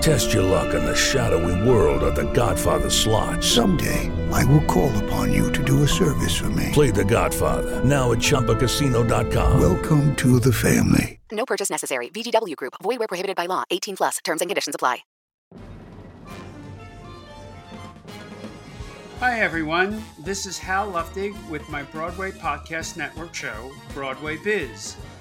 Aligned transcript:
Test 0.00 0.32
your 0.32 0.42
luck 0.42 0.74
in 0.74 0.84
the 0.84 0.94
shadowy 0.94 1.68
world 1.68 2.02
of 2.02 2.14
the 2.14 2.30
Godfather 2.32 2.90
slot. 2.90 3.42
Someday, 3.42 4.10
I 4.32 4.44
will 4.44 4.64
call 4.64 4.96
upon 5.04 5.32
you 5.32 5.52
to 5.52 5.64
do 5.64 5.82
a 5.82 5.88
service 5.88 6.36
for 6.36 6.50
me. 6.50 6.70
Play 6.72 6.90
the 6.90 7.04
Godfather, 7.04 7.84
now 7.84 8.12
at 8.12 8.18
ChumbaCasino.com. 8.18 9.60
Welcome 9.60 10.14
to 10.16 10.40
the 10.40 10.52
family. 10.52 11.20
No 11.32 11.44
purchase 11.44 11.70
necessary. 11.70 12.08
VGW 12.10 12.56
Group. 12.56 12.74
Void 12.82 12.98
where 13.00 13.08
prohibited 13.08 13.36
by 13.36 13.46
law. 13.46 13.64
18 13.70 13.96
plus. 13.96 14.18
Terms 14.24 14.40
and 14.40 14.48
conditions 14.48 14.74
apply. 14.74 14.98
Hi, 19.20 19.40
everyone. 19.40 20.00
This 20.20 20.46
is 20.46 20.58
Hal 20.58 20.92
Luftig 20.92 21.34
with 21.50 21.68
my 21.68 21.82
Broadway 21.82 22.30
Podcast 22.30 22.96
Network 22.96 23.34
show, 23.34 23.72
Broadway 23.92 24.36
Biz 24.36 24.96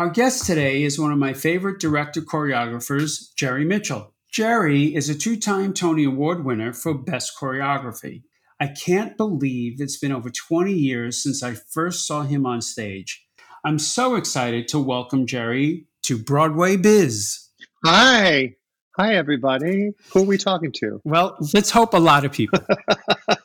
Our 0.00 0.08
guest 0.08 0.46
today 0.46 0.82
is 0.82 0.98
one 0.98 1.12
of 1.12 1.18
my 1.18 1.34
favorite 1.34 1.78
director 1.78 2.22
choreographers, 2.22 3.34
Jerry 3.36 3.66
Mitchell. 3.66 4.14
Jerry 4.32 4.94
is 4.94 5.10
a 5.10 5.14
two 5.14 5.36
time 5.36 5.74
Tony 5.74 6.04
Award 6.04 6.42
winner 6.42 6.72
for 6.72 6.94
Best 6.94 7.36
Choreography. 7.38 8.22
I 8.58 8.68
can't 8.68 9.18
believe 9.18 9.78
it's 9.78 9.98
been 9.98 10.10
over 10.10 10.30
20 10.30 10.72
years 10.72 11.22
since 11.22 11.42
I 11.42 11.52
first 11.52 12.06
saw 12.06 12.22
him 12.22 12.46
on 12.46 12.62
stage. 12.62 13.26
I'm 13.62 13.78
so 13.78 14.14
excited 14.14 14.68
to 14.68 14.78
welcome 14.78 15.26
Jerry 15.26 15.84
to 16.04 16.16
Broadway 16.16 16.78
Biz. 16.78 17.48
Hi. 17.84 18.54
Hi, 18.96 19.14
everybody. 19.16 19.90
Who 20.14 20.22
are 20.22 20.24
we 20.24 20.38
talking 20.38 20.72
to? 20.76 21.02
Well, 21.04 21.36
let's 21.52 21.70
hope 21.70 21.92
a 21.92 21.98
lot 21.98 22.24
of 22.24 22.32
people. 22.32 22.60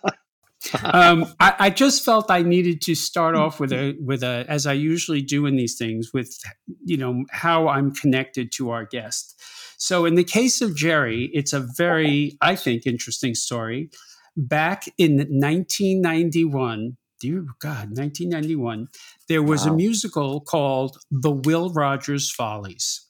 um, 0.84 1.26
I, 1.40 1.56
I, 1.60 1.70
just 1.70 2.04
felt 2.04 2.30
I 2.30 2.42
needed 2.42 2.82
to 2.82 2.96
start 2.96 3.36
off 3.36 3.60
with 3.60 3.72
a 3.72 3.96
with 4.00 4.24
a 4.24 4.46
as 4.48 4.66
I 4.66 4.74
usually 4.74 5.22
do 5.22 5.46
in 5.46 5.56
these 5.56 5.78
things 5.78 6.12
with 6.14 6.38
you 6.84 6.98
know 6.98 7.26
how 7.32 7.68
I'm 7.68 7.94
connected 7.94 8.52
to 8.54 8.72
our 8.72 8.86
guest. 8.86 9.40
So 9.78 10.06
in 10.06 10.16
the 10.16 10.24
case 10.24 10.62
of 10.62 10.76
Jerry, 10.76 11.30
it's 11.34 11.54
a 11.54 11.66
very 11.78 12.38
I 12.42 12.56
think 12.56 12.86
interesting 12.86 13.36
story. 13.36 13.90
Back 14.38 14.86
in 14.98 15.18
1991, 15.18 16.98
dear 17.22 17.46
God, 17.60 17.90
1991, 17.98 18.88
there 19.30 19.44
was 19.44 19.66
wow. 19.66 19.74
a 19.74 19.76
musical 19.76 20.42
called 20.42 20.98
The 21.10 21.32
Will 21.32 21.72
Rogers 21.72 22.32
Follies 22.32 23.06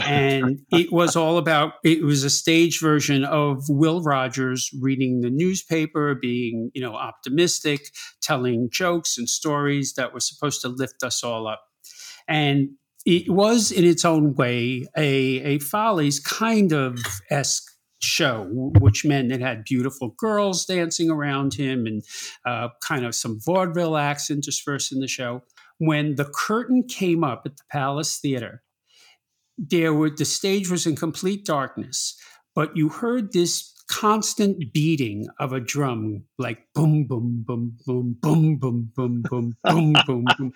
and 0.00 0.60
it 0.72 0.92
was 0.92 1.16
all 1.16 1.38
about 1.38 1.74
it 1.84 2.02
was 2.02 2.24
a 2.24 2.30
stage 2.30 2.80
version 2.80 3.24
of 3.24 3.64
will 3.68 4.02
rogers 4.02 4.70
reading 4.80 5.20
the 5.20 5.30
newspaper 5.30 6.14
being 6.14 6.70
you 6.74 6.80
know 6.80 6.94
optimistic 6.94 7.88
telling 8.22 8.68
jokes 8.70 9.16
and 9.18 9.28
stories 9.28 9.94
that 9.94 10.12
were 10.12 10.20
supposed 10.20 10.60
to 10.60 10.68
lift 10.68 11.02
us 11.02 11.22
all 11.22 11.46
up 11.46 11.62
and 12.28 12.70
it 13.06 13.30
was 13.30 13.70
in 13.70 13.84
its 13.84 14.04
own 14.04 14.34
way 14.34 14.86
a, 14.96 15.06
a 15.42 15.58
follies 15.58 16.20
kind 16.20 16.72
of 16.72 16.98
esque 17.30 17.74
show, 18.04 18.46
which 18.78 19.04
meant 19.04 19.32
it 19.32 19.40
had 19.40 19.64
beautiful 19.64 20.14
girls 20.18 20.64
dancing 20.66 21.10
around 21.10 21.54
him 21.54 21.86
and 21.86 22.02
uh, 22.46 22.68
kind 22.86 23.04
of 23.04 23.14
some 23.14 23.40
vaudeville 23.40 23.96
acts 23.96 24.30
interspersed 24.30 24.92
in 24.92 25.00
the 25.00 25.08
show. 25.08 25.42
When 25.78 26.14
the 26.14 26.26
curtain 26.26 26.84
came 26.84 27.24
up 27.24 27.42
at 27.46 27.56
the 27.56 27.62
Palace 27.70 28.18
Theater, 28.18 28.62
there 29.58 29.94
were 29.94 30.10
the 30.10 30.24
stage 30.24 30.70
was 30.70 30.86
in 30.86 30.96
complete 30.96 31.44
darkness, 31.44 32.16
but 32.54 32.76
you 32.76 32.88
heard 32.88 33.32
this 33.32 33.72
constant 33.88 34.72
beating 34.72 35.26
of 35.38 35.52
a 35.52 35.60
drum, 35.60 36.24
like 36.38 36.58
boom, 36.74 37.06
boom, 37.06 37.44
boom, 37.46 37.76
boom, 37.84 38.16
boom, 38.20 38.56
boom, 38.56 38.90
boom, 38.94 39.26
boom, 39.28 39.56
boom, 39.66 40.02
boom, 40.06 40.34
boom. 40.38 40.52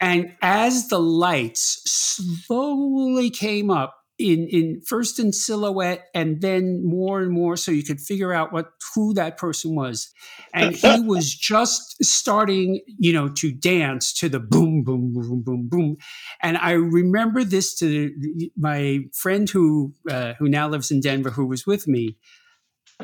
And 0.00 0.34
as 0.42 0.88
the 0.88 1.00
lights 1.00 1.82
slowly 1.86 3.30
came 3.30 3.70
up, 3.70 4.01
in 4.18 4.46
in 4.48 4.80
first 4.86 5.18
in 5.18 5.32
silhouette 5.32 6.08
and 6.14 6.40
then 6.40 6.84
more 6.84 7.20
and 7.20 7.32
more 7.32 7.56
so 7.56 7.70
you 7.70 7.82
could 7.82 8.00
figure 8.00 8.32
out 8.32 8.52
what 8.52 8.72
who 8.94 9.14
that 9.14 9.38
person 9.38 9.74
was. 9.74 10.10
And 10.54 10.74
he 10.74 11.00
was 11.06 11.34
just 11.34 12.02
starting 12.04 12.80
you 12.86 13.12
know 13.12 13.28
to 13.28 13.52
dance 13.52 14.12
to 14.14 14.28
the 14.28 14.40
boom 14.40 14.84
boom 14.84 15.12
boom 15.12 15.42
boom 15.42 15.68
boom. 15.68 15.96
And 16.42 16.56
i 16.58 16.72
remember 16.72 17.44
this 17.44 17.74
to 17.76 18.12
my 18.56 19.00
friend 19.14 19.48
who 19.48 19.94
uh, 20.10 20.34
who 20.38 20.48
now 20.48 20.68
lives 20.68 20.90
in 20.90 21.00
denver 21.00 21.30
who 21.30 21.46
was 21.46 21.66
with 21.66 21.88
me. 21.88 22.16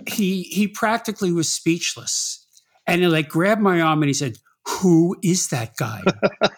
He 0.07 0.43
he 0.43 0.69
practically 0.69 1.33
was 1.33 1.51
speechless. 1.51 2.45
And 2.87 3.03
he 3.03 3.09
like 3.09 3.29
grabbed 3.29 3.61
my 3.61 3.81
arm 3.81 4.03
and 4.03 4.09
he 4.09 4.15
said 4.15 4.39
who 4.67 5.17
is 5.23 5.49
that 5.49 5.77
guy 5.77 6.03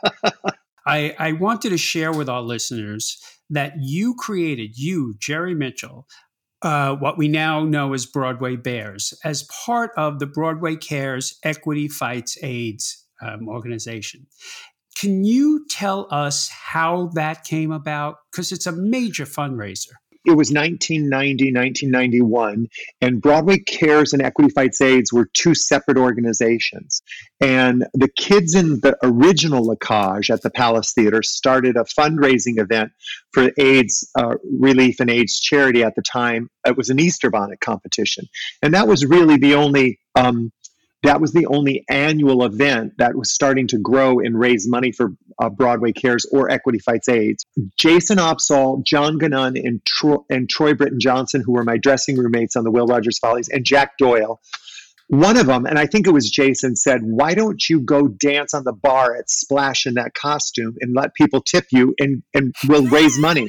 I, 0.91 1.15
I 1.21 1.33
wanted 1.33 1.71
to 1.71 1.79
share 1.79 2.13
with 2.13 2.29
our 2.29 2.43
listeners 2.43 3.23
that 3.49 3.75
you 3.79 4.17
created, 4.17 4.77
you, 4.77 5.15
Jerry 5.21 5.55
Mitchell, 5.55 6.09
uh, 6.63 6.97
what 6.97 7.17
we 7.17 7.29
now 7.29 7.65
know 7.65 7.93
as 7.95 8.07
Broadway 8.07 8.57
Bares, 8.57 9.15
as 9.25 9.47
part 9.65 9.93
of 9.97 10.19
the 10.19 10.27
Broadway 10.27 10.75
Cares 10.75 11.39
Equity 11.45 11.87
Fights 11.87 12.37
AIDS 12.43 13.07
um, 13.23 13.49
organization. 13.49 14.27
Can 14.97 15.23
you 15.23 15.65
tell 15.71 16.09
us 16.11 16.49
how 16.49 17.11
that 17.15 17.45
came 17.45 17.71
about? 17.71 18.17
Because 18.33 18.51
it's 18.51 18.67
a 18.67 18.73
major 18.73 19.27
fundraiser 19.27 19.93
it 20.27 20.37
was 20.37 20.53
1990, 20.53 21.53
1991, 21.53 22.69
and 23.01 23.23
Broadway 23.23 23.59
Cares 23.59 24.13
and 24.13 24.21
Equity 24.21 24.51
Fights 24.51 24.81
AIDS 24.81 25.13
were 25.13 25.31
two 25.33 25.55
separate 25.55 25.97
organizations. 25.97 27.03
And 27.41 27.87
the 27.95 28.09
kids 28.09 28.55
in 28.55 28.81
the 28.81 28.99
original 29.03 29.65
La 29.65 29.77
Cage 29.77 30.31
at 30.31 30.43
the 30.43 30.51
Palace 30.51 30.93
Theater 30.93 31.23
started 31.23 31.77
a 31.77 31.85
fundraising 31.85 32.59
event 32.59 32.93
for 33.33 33.51
AIDS 33.57 34.11
uh, 34.19 34.35
relief 34.59 35.01
and 35.01 35.09
AIDS 35.09 35.41
charity 35.41 35.83
at 35.83 35.95
the 35.95 36.03
time. 36.03 36.51
It 36.67 36.77
was 36.77 36.91
an 36.91 37.01
Easter 37.01 37.31
bonnet 37.31 37.61
competition. 37.61 38.27
And 38.63 38.75
that 38.75 38.87
was 38.87 39.07
really 39.07 39.39
the 39.39 39.55
only 39.55 40.01
um, 40.15 40.53
that 41.03 41.21
was 41.21 41.33
the 41.33 41.47
only 41.47 41.85
annual 41.89 42.45
event 42.45 42.95
that 42.99 43.17
was 43.17 43.33
starting 43.33 43.67
to 43.69 43.79
grow 43.79 44.19
and 44.19 44.39
raise 44.39 44.69
money 44.69 44.93
for 44.93 45.13
uh, 45.41 45.49
Broadway 45.49 45.93
Cares 45.93 46.27
or 46.31 46.51
Equity 46.51 46.79
Fights 46.79 47.09
AIDS. 47.09 47.47
Jason 47.79 48.19
Opsahl, 48.19 48.85
John 48.85 49.19
Gannon, 49.19 49.57
and, 49.57 49.85
Tro- 49.87 50.27
and 50.29 50.49
Troy 50.49 50.75
Britton 50.75 51.01
Johnson, 51.01 51.43
who 51.45 51.53
were 51.53 51.65
my 51.65 51.79
dressing 51.79 52.19
roommates 52.19 52.57
on 52.57 52.65
the 52.65 52.71
Will 52.71 52.87
Rogers 52.87 53.19
Follies, 53.19 53.49
and 53.49 53.65
Jack 53.65 53.97
Doyle 53.99 54.41
one 55.11 55.37
of 55.37 55.47
them, 55.47 55.67
and 55.67 55.77
I 55.77 55.87
think 55.87 56.07
it 56.07 56.13
was 56.13 56.31
Jason, 56.31 56.77
said, 56.77 57.01
Why 57.03 57.35
don't 57.35 57.61
you 57.69 57.81
go 57.81 58.07
dance 58.07 58.55
on 58.55 58.63
the 58.63 58.73
bar 58.73 59.17
at 59.17 59.29
Splash 59.29 59.85
in 59.85 59.95
that 59.95 60.15
costume 60.15 60.77
and 60.81 60.95
let 60.95 61.15
people 61.15 61.41
tip 61.41 61.67
you 61.73 61.97
and, 61.99 62.23
and 62.33 62.55
we'll 62.69 62.87
raise 62.87 63.19
money? 63.19 63.49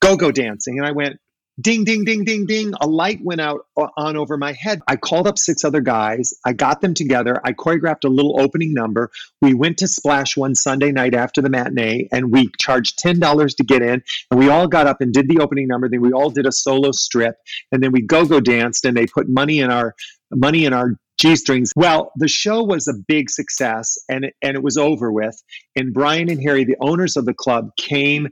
Go 0.00 0.16
go 0.16 0.32
dancing. 0.32 0.78
And 0.78 0.86
I 0.86 0.92
went, 0.92 1.18
Ding, 1.62 1.84
ding, 1.84 2.04
ding, 2.04 2.24
ding, 2.24 2.44
ding. 2.44 2.72
A 2.80 2.88
light 2.88 3.20
went 3.22 3.40
out 3.40 3.66
uh, 3.76 3.86
on 3.96 4.16
over 4.16 4.36
my 4.36 4.52
head. 4.52 4.80
I 4.88 4.96
called 4.96 5.28
up 5.28 5.38
six 5.38 5.64
other 5.64 5.80
guys. 5.80 6.34
I 6.44 6.54
got 6.54 6.80
them 6.80 6.92
together. 6.92 7.40
I 7.44 7.52
choreographed 7.52 8.04
a 8.04 8.08
little 8.08 8.40
opening 8.40 8.74
number. 8.74 9.12
We 9.40 9.54
went 9.54 9.78
to 9.78 9.86
Splash 9.86 10.36
one 10.36 10.56
Sunday 10.56 10.90
night 10.90 11.14
after 11.14 11.40
the 11.40 11.50
matinee 11.50 12.08
and 12.10 12.32
we 12.32 12.50
charged 12.58 12.98
$10 12.98 13.56
to 13.56 13.64
get 13.64 13.80
in. 13.80 14.02
And 14.30 14.40
we 14.40 14.48
all 14.48 14.66
got 14.66 14.88
up 14.88 15.00
and 15.00 15.12
did 15.12 15.28
the 15.28 15.38
opening 15.38 15.68
number. 15.68 15.88
Then 15.88 16.00
we 16.00 16.12
all 16.12 16.30
did 16.30 16.46
a 16.46 16.52
solo 16.52 16.90
strip. 16.90 17.36
And 17.70 17.80
then 17.82 17.92
we 17.92 18.02
go 18.02 18.26
go 18.26 18.40
danced 18.40 18.84
and 18.84 18.96
they 18.96 19.06
put 19.06 19.28
money 19.28 19.60
in 19.60 19.70
our 19.70 19.94
money 20.32 20.64
in 20.64 20.72
our 20.72 20.96
G 21.18 21.36
strings. 21.36 21.72
Well, 21.76 22.10
the 22.16 22.26
show 22.26 22.64
was 22.64 22.88
a 22.88 22.94
big 23.06 23.30
success 23.30 23.96
and 24.08 24.24
it, 24.24 24.34
and 24.42 24.56
it 24.56 24.62
was 24.62 24.76
over 24.76 25.12
with. 25.12 25.40
And 25.76 25.94
Brian 25.94 26.28
and 26.28 26.42
Harry, 26.42 26.64
the 26.64 26.76
owners 26.80 27.16
of 27.16 27.26
the 27.26 27.34
club, 27.34 27.70
came 27.76 28.28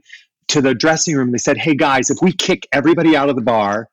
to 0.51 0.61
the 0.61 0.73
dressing 0.73 1.15
room. 1.15 1.31
They 1.31 1.37
said, 1.37 1.57
Hey 1.57 1.75
guys, 1.75 2.09
if 2.09 2.17
we 2.21 2.31
kick 2.33 2.67
everybody 2.71 3.15
out 3.15 3.29
of 3.29 3.35
the 3.35 3.41
bar, 3.41 3.87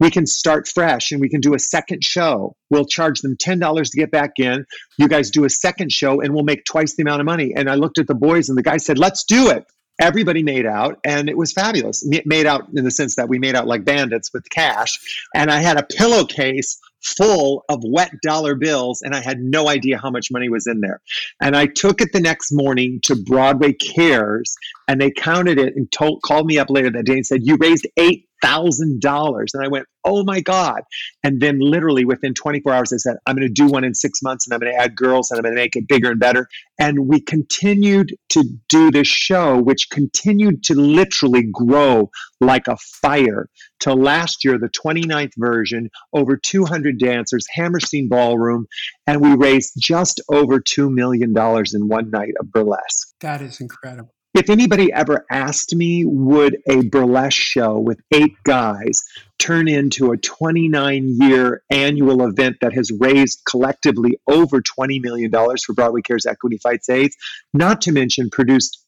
we 0.00 0.10
can 0.10 0.26
start 0.26 0.68
fresh 0.68 1.10
and 1.10 1.20
we 1.20 1.28
can 1.28 1.40
do 1.40 1.54
a 1.54 1.58
second 1.58 2.04
show. 2.04 2.54
We'll 2.70 2.84
charge 2.84 3.20
them 3.20 3.36
$10 3.36 3.90
to 3.90 3.96
get 3.96 4.10
back 4.10 4.32
in. 4.38 4.64
You 4.96 5.08
guys 5.08 5.30
do 5.30 5.44
a 5.44 5.50
second 5.50 5.92
show 5.92 6.20
and 6.20 6.32
we'll 6.34 6.44
make 6.44 6.64
twice 6.64 6.94
the 6.94 7.02
amount 7.02 7.20
of 7.20 7.26
money. 7.26 7.52
And 7.54 7.68
I 7.68 7.74
looked 7.74 7.98
at 7.98 8.06
the 8.06 8.14
boys 8.14 8.48
and 8.48 8.56
the 8.56 8.62
guy 8.62 8.76
said, 8.76 8.98
Let's 8.98 9.24
do 9.24 9.50
it. 9.50 9.64
Everybody 10.00 10.44
made 10.44 10.64
out 10.64 10.98
and 11.04 11.28
it 11.28 11.36
was 11.36 11.52
fabulous. 11.52 12.04
Ma- 12.06 12.18
Made 12.24 12.46
out 12.46 12.68
in 12.74 12.84
the 12.84 12.90
sense 12.90 13.16
that 13.16 13.28
we 13.28 13.38
made 13.38 13.56
out 13.56 13.66
like 13.66 13.84
bandits 13.84 14.32
with 14.32 14.48
cash. 14.50 14.98
And 15.34 15.50
I 15.50 15.58
had 15.60 15.76
a 15.76 15.82
pillowcase 15.82 16.78
full 17.02 17.64
of 17.68 17.80
wet 17.84 18.12
dollar 18.22 18.54
bills 18.54 19.02
and 19.02 19.14
I 19.14 19.20
had 19.20 19.40
no 19.40 19.68
idea 19.68 19.98
how 19.98 20.10
much 20.10 20.30
money 20.30 20.48
was 20.48 20.66
in 20.66 20.80
there. 20.80 21.00
And 21.40 21.56
I 21.56 21.66
took 21.66 22.00
it 22.00 22.12
the 22.12 22.20
next 22.20 22.52
morning 22.52 23.00
to 23.04 23.16
Broadway 23.16 23.72
Cares 23.72 24.56
and 24.88 25.00
they 25.00 25.10
counted 25.10 25.58
it 25.58 25.76
and 25.76 25.90
told, 25.92 26.22
called 26.22 26.46
me 26.46 26.58
up 26.58 26.70
later 26.70 26.90
that 26.90 27.04
day 27.04 27.14
and 27.14 27.26
said, 27.26 27.40
You 27.44 27.56
raised 27.56 27.86
$8,000. 27.98 29.54
And 29.54 29.64
I 29.64 29.68
went, 29.68 29.86
Oh 30.04 30.24
my 30.24 30.40
God. 30.40 30.80
And 31.22 31.40
then 31.40 31.58
literally 31.60 32.04
within 32.04 32.32
24 32.34 32.72
hours, 32.72 32.92
I 32.92 32.96
said, 32.96 33.16
I'm 33.26 33.36
going 33.36 33.46
to 33.46 33.52
do 33.52 33.66
one 33.66 33.84
in 33.84 33.94
six 33.94 34.22
months 34.22 34.46
and 34.46 34.54
I'm 34.54 34.60
going 34.60 34.72
to 34.72 34.78
add 34.78 34.96
girls 34.96 35.30
and 35.30 35.38
I'm 35.38 35.42
going 35.42 35.54
to 35.54 35.60
make 35.60 35.76
it 35.76 35.86
bigger 35.86 36.10
and 36.10 36.20
better. 36.20 36.48
And 36.78 37.08
we 37.08 37.20
continued 37.20 38.16
to 38.30 38.44
do 38.68 38.90
this 38.90 39.08
show, 39.08 39.58
which 39.58 39.90
continued 39.90 40.64
to 40.64 40.74
literally 40.74 41.42
grow 41.52 42.10
like 42.40 42.68
a 42.68 42.76
fire 42.76 43.48
till 43.80 43.96
last 43.96 44.44
year, 44.44 44.58
the 44.58 44.68
29th 44.68 45.32
version, 45.36 45.90
over 46.12 46.36
200 46.36 46.97
dancers, 46.98 47.46
Hammerstein 47.50 48.08
Ballroom, 48.08 48.66
and 49.06 49.20
we 49.20 49.34
raised 49.34 49.72
just 49.78 50.20
over 50.28 50.60
$2 50.60 50.92
million 50.92 51.30
in 51.30 51.88
one 51.88 52.10
night 52.10 52.34
of 52.40 52.52
burlesque. 52.52 53.08
That 53.20 53.40
is 53.40 53.60
incredible. 53.60 54.14
If 54.34 54.50
anybody 54.50 54.92
ever 54.92 55.24
asked 55.30 55.74
me, 55.74 56.04
would 56.04 56.58
a 56.68 56.82
burlesque 56.82 57.32
show 57.40 57.78
with 57.78 57.98
eight 58.12 58.34
guys 58.44 59.02
turn 59.38 59.68
into 59.68 60.12
a 60.12 60.18
29 60.18 61.16
year 61.20 61.62
annual 61.70 62.22
event 62.24 62.58
that 62.60 62.74
has 62.74 62.92
raised 62.92 63.40
collectively 63.48 64.20
over 64.28 64.60
$20 64.60 65.02
million 65.02 65.30
for 65.30 65.72
Broadway 65.72 66.02
Cares 66.02 66.26
Equity 66.26 66.58
Fights 66.58 66.88
AIDS, 66.90 67.16
not 67.54 67.80
to 67.82 67.92
mention 67.92 68.28
produced 68.30 68.84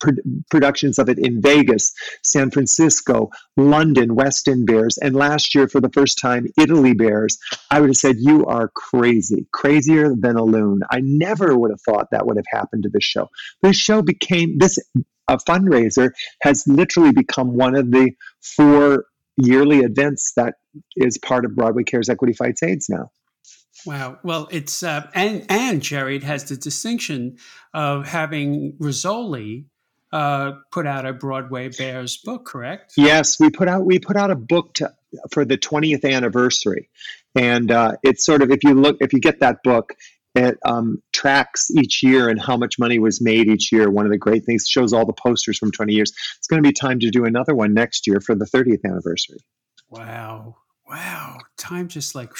pro- 0.00 0.12
productions 0.50 0.98
of 0.98 1.08
it 1.08 1.18
in 1.18 1.40
Vegas, 1.40 1.92
San 2.22 2.50
Francisco, 2.50 3.30
London, 3.56 4.14
West 4.14 4.48
End 4.48 4.66
Bares, 4.66 4.98
and 4.98 5.14
last 5.14 5.54
year 5.54 5.68
for 5.68 5.80
the 5.80 5.90
first 5.90 6.18
time, 6.20 6.46
Italy 6.58 6.94
Bares, 6.94 7.38
I 7.70 7.80
would 7.80 7.90
have 7.90 7.96
said, 7.96 8.16
You 8.18 8.44
are 8.46 8.68
crazy, 8.74 9.46
crazier 9.52 10.14
than 10.14 10.36
a 10.36 10.44
loon. 10.44 10.80
I 10.90 11.00
never 11.02 11.56
would 11.56 11.70
have 11.70 11.80
thought 11.80 12.08
that 12.10 12.26
would 12.26 12.36
have 12.36 12.46
happened 12.50 12.84
to 12.84 12.90
this 12.90 13.04
show. 13.04 13.28
This 13.62 13.76
show 13.76 14.02
became 14.02 14.58
this 14.58 14.78
a 15.28 15.38
fundraiser 15.38 16.10
has 16.42 16.64
literally 16.66 17.12
become 17.12 17.56
one 17.56 17.76
of 17.76 17.90
the 17.90 18.10
four 18.40 19.06
yearly 19.36 19.78
events 19.78 20.32
that 20.36 20.54
is 20.96 21.18
part 21.18 21.44
of 21.44 21.54
Broadway 21.54 21.84
Cares 21.84 22.08
Equity 22.08 22.34
Fights 22.34 22.62
AIDS 22.62 22.88
now. 22.88 23.10
Wow. 23.86 24.18
Well, 24.22 24.48
it's 24.50 24.82
uh, 24.82 25.08
and 25.14 25.44
and 25.48 25.82
Jerry 25.82 26.16
it 26.16 26.22
has 26.22 26.44
the 26.44 26.56
distinction 26.56 27.38
of 27.74 28.06
having 28.06 28.74
Rizzoli 28.74 29.64
uh, 30.12 30.52
put 30.70 30.86
out 30.86 31.06
a 31.06 31.12
Broadway 31.12 31.68
Bares 31.68 32.16
book, 32.18 32.44
correct? 32.46 32.94
Yes, 32.96 33.40
we 33.40 33.50
put 33.50 33.68
out 33.68 33.84
we 33.84 33.98
put 33.98 34.16
out 34.16 34.30
a 34.30 34.36
book 34.36 34.74
to, 34.74 34.92
for 35.30 35.44
the 35.44 35.58
20th 35.58 36.04
anniversary, 36.04 36.88
and 37.34 37.70
uh, 37.70 37.92
it's 38.02 38.24
sort 38.24 38.42
of 38.42 38.50
if 38.50 38.62
you 38.62 38.74
look 38.74 38.98
if 39.00 39.12
you 39.12 39.20
get 39.20 39.40
that 39.40 39.62
book, 39.64 39.94
it 40.34 40.58
um, 40.64 41.02
tracks 41.12 41.70
each 41.70 42.02
year 42.02 42.28
and 42.28 42.40
how 42.40 42.56
much 42.56 42.78
money 42.78 42.98
was 42.98 43.20
made 43.20 43.48
each 43.48 43.72
year. 43.72 43.90
One 43.90 44.06
of 44.06 44.12
the 44.12 44.18
great 44.18 44.44
things 44.44 44.66
shows 44.66 44.92
all 44.92 45.06
the 45.06 45.12
posters 45.12 45.58
from 45.58 45.70
20 45.72 45.92
years. 45.92 46.12
It's 46.38 46.46
going 46.46 46.62
to 46.62 46.66
be 46.66 46.72
time 46.72 47.00
to 47.00 47.10
do 47.10 47.24
another 47.24 47.54
one 47.54 47.74
next 47.74 48.06
year 48.06 48.20
for 48.20 48.34
the 48.34 48.46
30th 48.46 48.84
anniversary. 48.84 49.38
Wow. 49.90 50.56
Wow. 50.88 51.38
Time 51.58 51.88
just 51.88 52.14
like. 52.14 52.32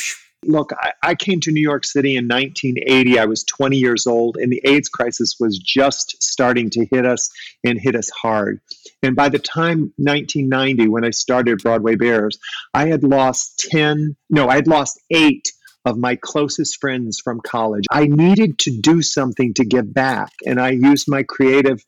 Look, 0.44 0.72
I, 1.02 1.14
came 1.14 1.40
to 1.40 1.52
New 1.52 1.60
York 1.60 1.84
City 1.84 2.16
in 2.16 2.26
1980. 2.26 3.18
I 3.18 3.26
was 3.26 3.44
20 3.44 3.76
years 3.76 4.06
old, 4.08 4.36
and 4.36 4.52
the 4.52 4.60
AIDS 4.64 4.88
crisis 4.88 5.36
was 5.38 5.56
just 5.58 6.20
starting 6.20 6.68
to 6.70 6.84
hit 6.90 7.06
us 7.06 7.30
and 7.64 7.80
hit 7.80 7.94
us 7.94 8.10
hard. 8.10 8.60
And 9.04 9.14
by 9.14 9.28
the 9.28 9.38
time 9.38 9.92
1990, 9.98 10.88
when 10.88 11.04
I 11.04 11.10
started 11.10 11.62
Broadway 11.62 11.94
Bares, 11.94 12.38
I 12.74 12.88
had 12.88 13.04
lost 13.04 13.66
10, 13.70 14.16
no, 14.30 14.48
I 14.48 14.56
had 14.56 14.66
lost 14.66 15.00
eight 15.10 15.52
of 15.84 15.96
my 15.96 16.16
closest 16.16 16.80
friends 16.80 17.20
from 17.22 17.40
college. 17.40 17.84
I 17.90 18.06
needed 18.06 18.58
to 18.60 18.76
do 18.76 19.02
something 19.02 19.54
to 19.54 19.64
give 19.64 19.94
back, 19.94 20.32
and 20.44 20.60
I 20.60 20.70
used 20.70 21.08
my 21.08 21.22
creative 21.22 21.84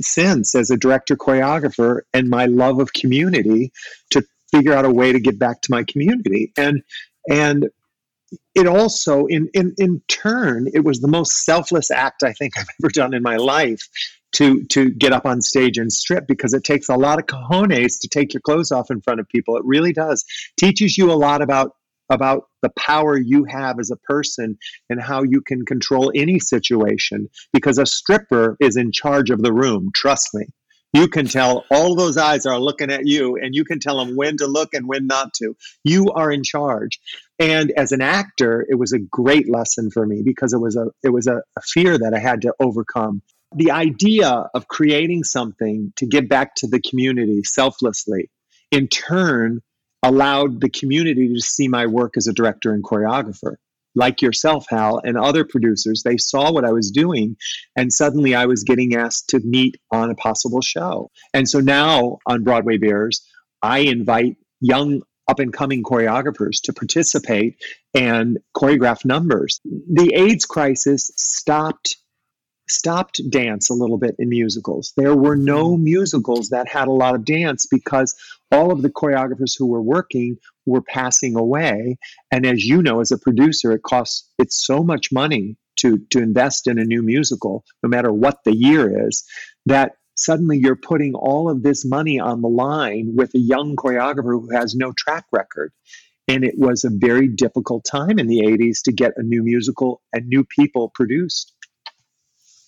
sense 0.00 0.54
as 0.54 0.70
a 0.70 0.76
director 0.76 1.16
choreographer 1.16 2.00
and 2.12 2.28
my 2.28 2.46
love 2.46 2.80
of 2.80 2.92
community 2.92 3.72
to 4.10 4.24
figure 4.50 4.72
out 4.72 4.84
a 4.84 4.90
way 4.90 5.12
to 5.12 5.20
get 5.20 5.38
back 5.38 5.62
to 5.62 5.70
my 5.70 5.84
community. 5.84 6.52
And 6.56 6.82
and 7.28 7.68
it 8.54 8.66
also 8.66 9.26
in 9.26 9.48
in 9.54 9.74
in 9.78 10.02
turn 10.08 10.68
it 10.72 10.84
was 10.84 11.00
the 11.00 11.08
most 11.08 11.44
selfless 11.44 11.90
act 11.90 12.22
i 12.22 12.32
think 12.32 12.56
i've 12.56 12.66
ever 12.80 12.88
done 12.88 13.12
in 13.12 13.24
my 13.24 13.34
life 13.34 13.88
to 14.32 14.64
to 14.64 14.90
get 14.90 15.12
up 15.12 15.26
on 15.26 15.40
stage 15.40 15.78
and 15.78 15.92
strip 15.92 16.26
because 16.26 16.54
it 16.54 16.64
takes 16.64 16.88
a 16.88 16.94
lot 16.94 17.18
of 17.18 17.26
cojones 17.26 18.00
to 18.00 18.08
take 18.08 18.32
your 18.32 18.40
clothes 18.40 18.72
off 18.72 18.90
in 18.90 19.00
front 19.00 19.20
of 19.20 19.28
people. 19.28 19.56
It 19.56 19.64
really 19.64 19.92
does. 19.92 20.24
Teaches 20.56 20.96
you 20.96 21.10
a 21.10 21.14
lot 21.14 21.42
about 21.42 21.72
about 22.10 22.48
the 22.62 22.70
power 22.70 23.16
you 23.16 23.44
have 23.44 23.78
as 23.78 23.90
a 23.90 23.96
person 23.96 24.58
and 24.88 25.00
how 25.00 25.22
you 25.22 25.40
can 25.40 25.64
control 25.64 26.10
any 26.14 26.40
situation 26.40 27.28
because 27.52 27.78
a 27.78 27.86
stripper 27.86 28.56
is 28.60 28.76
in 28.76 28.90
charge 28.90 29.30
of 29.30 29.42
the 29.42 29.52
room 29.52 29.90
trust 29.94 30.28
me 30.34 30.46
you 30.92 31.08
can 31.08 31.26
tell 31.26 31.64
all 31.70 31.94
those 31.94 32.16
eyes 32.16 32.46
are 32.46 32.58
looking 32.58 32.90
at 32.90 33.06
you 33.06 33.36
and 33.36 33.54
you 33.54 33.64
can 33.64 33.78
tell 33.78 34.04
them 34.04 34.16
when 34.16 34.36
to 34.38 34.46
look 34.46 34.74
and 34.74 34.88
when 34.88 35.06
not 35.06 35.32
to. 35.34 35.56
You 35.84 36.08
are 36.12 36.30
in 36.30 36.42
charge. 36.42 36.98
And 37.38 37.70
as 37.70 37.92
an 37.92 38.02
actor 38.02 38.66
it 38.68 38.74
was 38.74 38.92
a 38.92 38.98
great 38.98 39.50
lesson 39.50 39.90
for 39.90 40.04
me 40.04 40.22
because 40.24 40.52
it 40.52 40.60
was 40.60 40.76
a 40.76 40.86
it 41.02 41.10
was 41.10 41.26
a, 41.26 41.42
a 41.56 41.60
fear 41.62 41.96
that 41.96 42.14
i 42.14 42.18
had 42.18 42.42
to 42.42 42.54
overcome. 42.60 43.22
The 43.54 43.72
idea 43.72 44.48
of 44.54 44.68
creating 44.68 45.24
something 45.24 45.92
to 45.96 46.06
give 46.06 46.28
back 46.28 46.54
to 46.56 46.68
the 46.68 46.80
community 46.80 47.42
selflessly 47.44 48.30
in 48.70 48.88
turn 48.88 49.60
allowed 50.02 50.60
the 50.60 50.70
community 50.70 51.34
to 51.34 51.40
see 51.40 51.68
my 51.68 51.86
work 51.86 52.16
as 52.16 52.26
a 52.26 52.32
director 52.32 52.72
and 52.72 52.82
choreographer 52.82 53.56
like 53.94 54.22
yourself, 54.22 54.66
Hal, 54.68 55.00
and 55.04 55.18
other 55.18 55.44
producers, 55.44 56.02
they 56.04 56.16
saw 56.16 56.52
what 56.52 56.64
I 56.64 56.72
was 56.72 56.90
doing, 56.90 57.36
and 57.76 57.92
suddenly 57.92 58.34
I 58.34 58.46
was 58.46 58.64
getting 58.64 58.94
asked 58.94 59.30
to 59.30 59.40
meet 59.40 59.76
on 59.90 60.10
a 60.10 60.14
possible 60.14 60.60
show. 60.60 61.10
And 61.34 61.48
so 61.48 61.60
now 61.60 62.18
on 62.26 62.44
Broadway 62.44 62.78
Bares, 62.78 63.20
I 63.62 63.80
invite 63.80 64.36
young 64.60 65.02
up 65.28 65.38
and 65.38 65.52
coming 65.52 65.82
choreographers 65.82 66.60
to 66.64 66.72
participate 66.72 67.56
and 67.94 68.38
choreograph 68.56 69.04
numbers. 69.04 69.60
The 69.64 70.12
AIDS 70.14 70.44
crisis 70.44 71.10
stopped 71.16 71.96
stopped 72.68 73.20
dance 73.30 73.68
a 73.68 73.74
little 73.74 73.98
bit 73.98 74.14
in 74.18 74.28
musicals. 74.28 74.92
There 74.96 75.16
were 75.16 75.36
no 75.36 75.74
mm-hmm. 75.74 75.84
musicals 75.84 76.50
that 76.50 76.68
had 76.68 76.88
a 76.88 76.92
lot 76.92 77.14
of 77.14 77.24
dance 77.24 77.66
because 77.66 78.14
all 78.52 78.72
of 78.72 78.82
the 78.82 78.90
choreographers 78.90 79.54
who 79.58 79.66
were 79.66 79.82
working 79.82 80.38
were 80.70 80.82
passing 80.82 81.36
away. 81.36 81.98
And 82.30 82.46
as 82.46 82.64
you 82.64 82.82
know, 82.82 83.00
as 83.00 83.12
a 83.12 83.18
producer, 83.18 83.72
it 83.72 83.82
costs 83.82 84.28
it's 84.38 84.64
so 84.64 84.82
much 84.82 85.12
money 85.12 85.56
to 85.80 85.98
to 86.10 86.18
invest 86.20 86.66
in 86.66 86.78
a 86.78 86.84
new 86.84 87.02
musical, 87.02 87.64
no 87.82 87.88
matter 87.88 88.12
what 88.12 88.38
the 88.44 88.54
year 88.54 89.06
is, 89.08 89.24
that 89.66 89.92
suddenly 90.16 90.58
you're 90.58 90.76
putting 90.76 91.14
all 91.14 91.50
of 91.50 91.62
this 91.62 91.84
money 91.84 92.18
on 92.18 92.42
the 92.42 92.48
line 92.48 93.12
with 93.16 93.34
a 93.34 93.38
young 93.38 93.76
choreographer 93.76 94.40
who 94.40 94.50
has 94.54 94.74
no 94.74 94.92
track 94.96 95.24
record. 95.32 95.72
And 96.28 96.44
it 96.44 96.54
was 96.56 96.84
a 96.84 96.90
very 96.92 97.26
difficult 97.26 97.84
time 97.90 98.18
in 98.18 98.28
the 98.28 98.42
80s 98.42 98.82
to 98.84 98.92
get 98.92 99.12
a 99.16 99.22
new 99.22 99.42
musical 99.42 100.00
and 100.12 100.28
new 100.28 100.44
people 100.44 100.90
produced. 100.94 101.52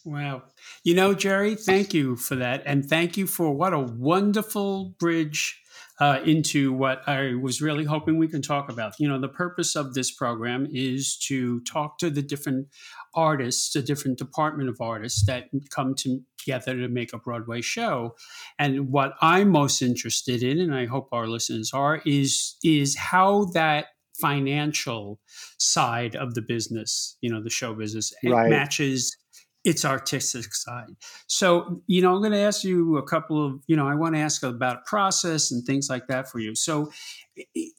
Wow. 0.04 0.42
You 0.82 0.94
know, 0.94 1.14
Jerry, 1.14 1.54
thank 1.54 1.94
you 1.94 2.16
for 2.16 2.34
that. 2.34 2.62
And 2.66 2.84
thank 2.84 3.16
you 3.16 3.28
for 3.28 3.52
what 3.52 3.72
a 3.72 3.78
wonderful 3.78 4.96
bridge 4.98 5.61
uh, 6.02 6.20
into 6.24 6.72
what 6.72 7.08
I 7.08 7.34
was 7.40 7.62
really 7.62 7.84
hoping 7.84 8.18
we 8.18 8.26
can 8.26 8.42
talk 8.42 8.68
about. 8.68 8.94
You 8.98 9.06
know, 9.08 9.20
the 9.20 9.28
purpose 9.28 9.76
of 9.76 9.94
this 9.94 10.10
program 10.10 10.66
is 10.72 11.16
to 11.28 11.60
talk 11.60 11.98
to 11.98 12.10
the 12.10 12.22
different 12.22 12.66
artists, 13.14 13.72
the 13.72 13.82
different 13.82 14.18
department 14.18 14.68
of 14.68 14.80
artists 14.80 15.24
that 15.26 15.44
come 15.70 15.94
together 15.94 16.76
to 16.76 16.88
make 16.88 17.12
a 17.12 17.18
Broadway 17.18 17.60
show. 17.60 18.16
And 18.58 18.90
what 18.90 19.12
I'm 19.20 19.50
most 19.50 19.80
interested 19.80 20.42
in, 20.42 20.58
and 20.58 20.74
I 20.74 20.86
hope 20.86 21.08
our 21.12 21.28
listeners 21.28 21.70
are, 21.72 22.02
is 22.04 22.56
is 22.64 22.96
how 22.96 23.44
that 23.54 23.86
financial 24.20 25.20
side 25.58 26.16
of 26.16 26.34
the 26.34 26.42
business, 26.42 27.16
you 27.20 27.30
know, 27.30 27.40
the 27.40 27.48
show 27.50 27.74
business, 27.74 28.12
Right. 28.24 28.50
matches 28.50 29.16
its 29.64 29.84
artistic 29.84 30.54
side. 30.54 30.88
So, 31.26 31.82
you 31.86 32.02
know, 32.02 32.14
I'm 32.14 32.20
going 32.20 32.32
to 32.32 32.38
ask 32.38 32.64
you 32.64 32.96
a 32.96 33.02
couple 33.02 33.44
of, 33.44 33.62
you 33.66 33.76
know, 33.76 33.86
I 33.86 33.94
want 33.94 34.14
to 34.14 34.20
ask 34.20 34.42
about 34.42 34.86
process 34.86 35.52
and 35.52 35.64
things 35.64 35.88
like 35.88 36.08
that 36.08 36.28
for 36.28 36.40
you. 36.40 36.54
So, 36.54 36.90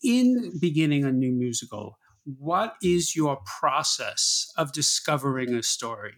in 0.03 0.53
beginning 0.59 1.03
a 1.03 1.11
new 1.11 1.31
musical, 1.31 1.97
what 2.25 2.75
is 2.81 3.15
your 3.15 3.39
process 3.59 4.51
of 4.57 4.71
discovering 4.71 5.53
a 5.53 5.63
story? 5.63 6.13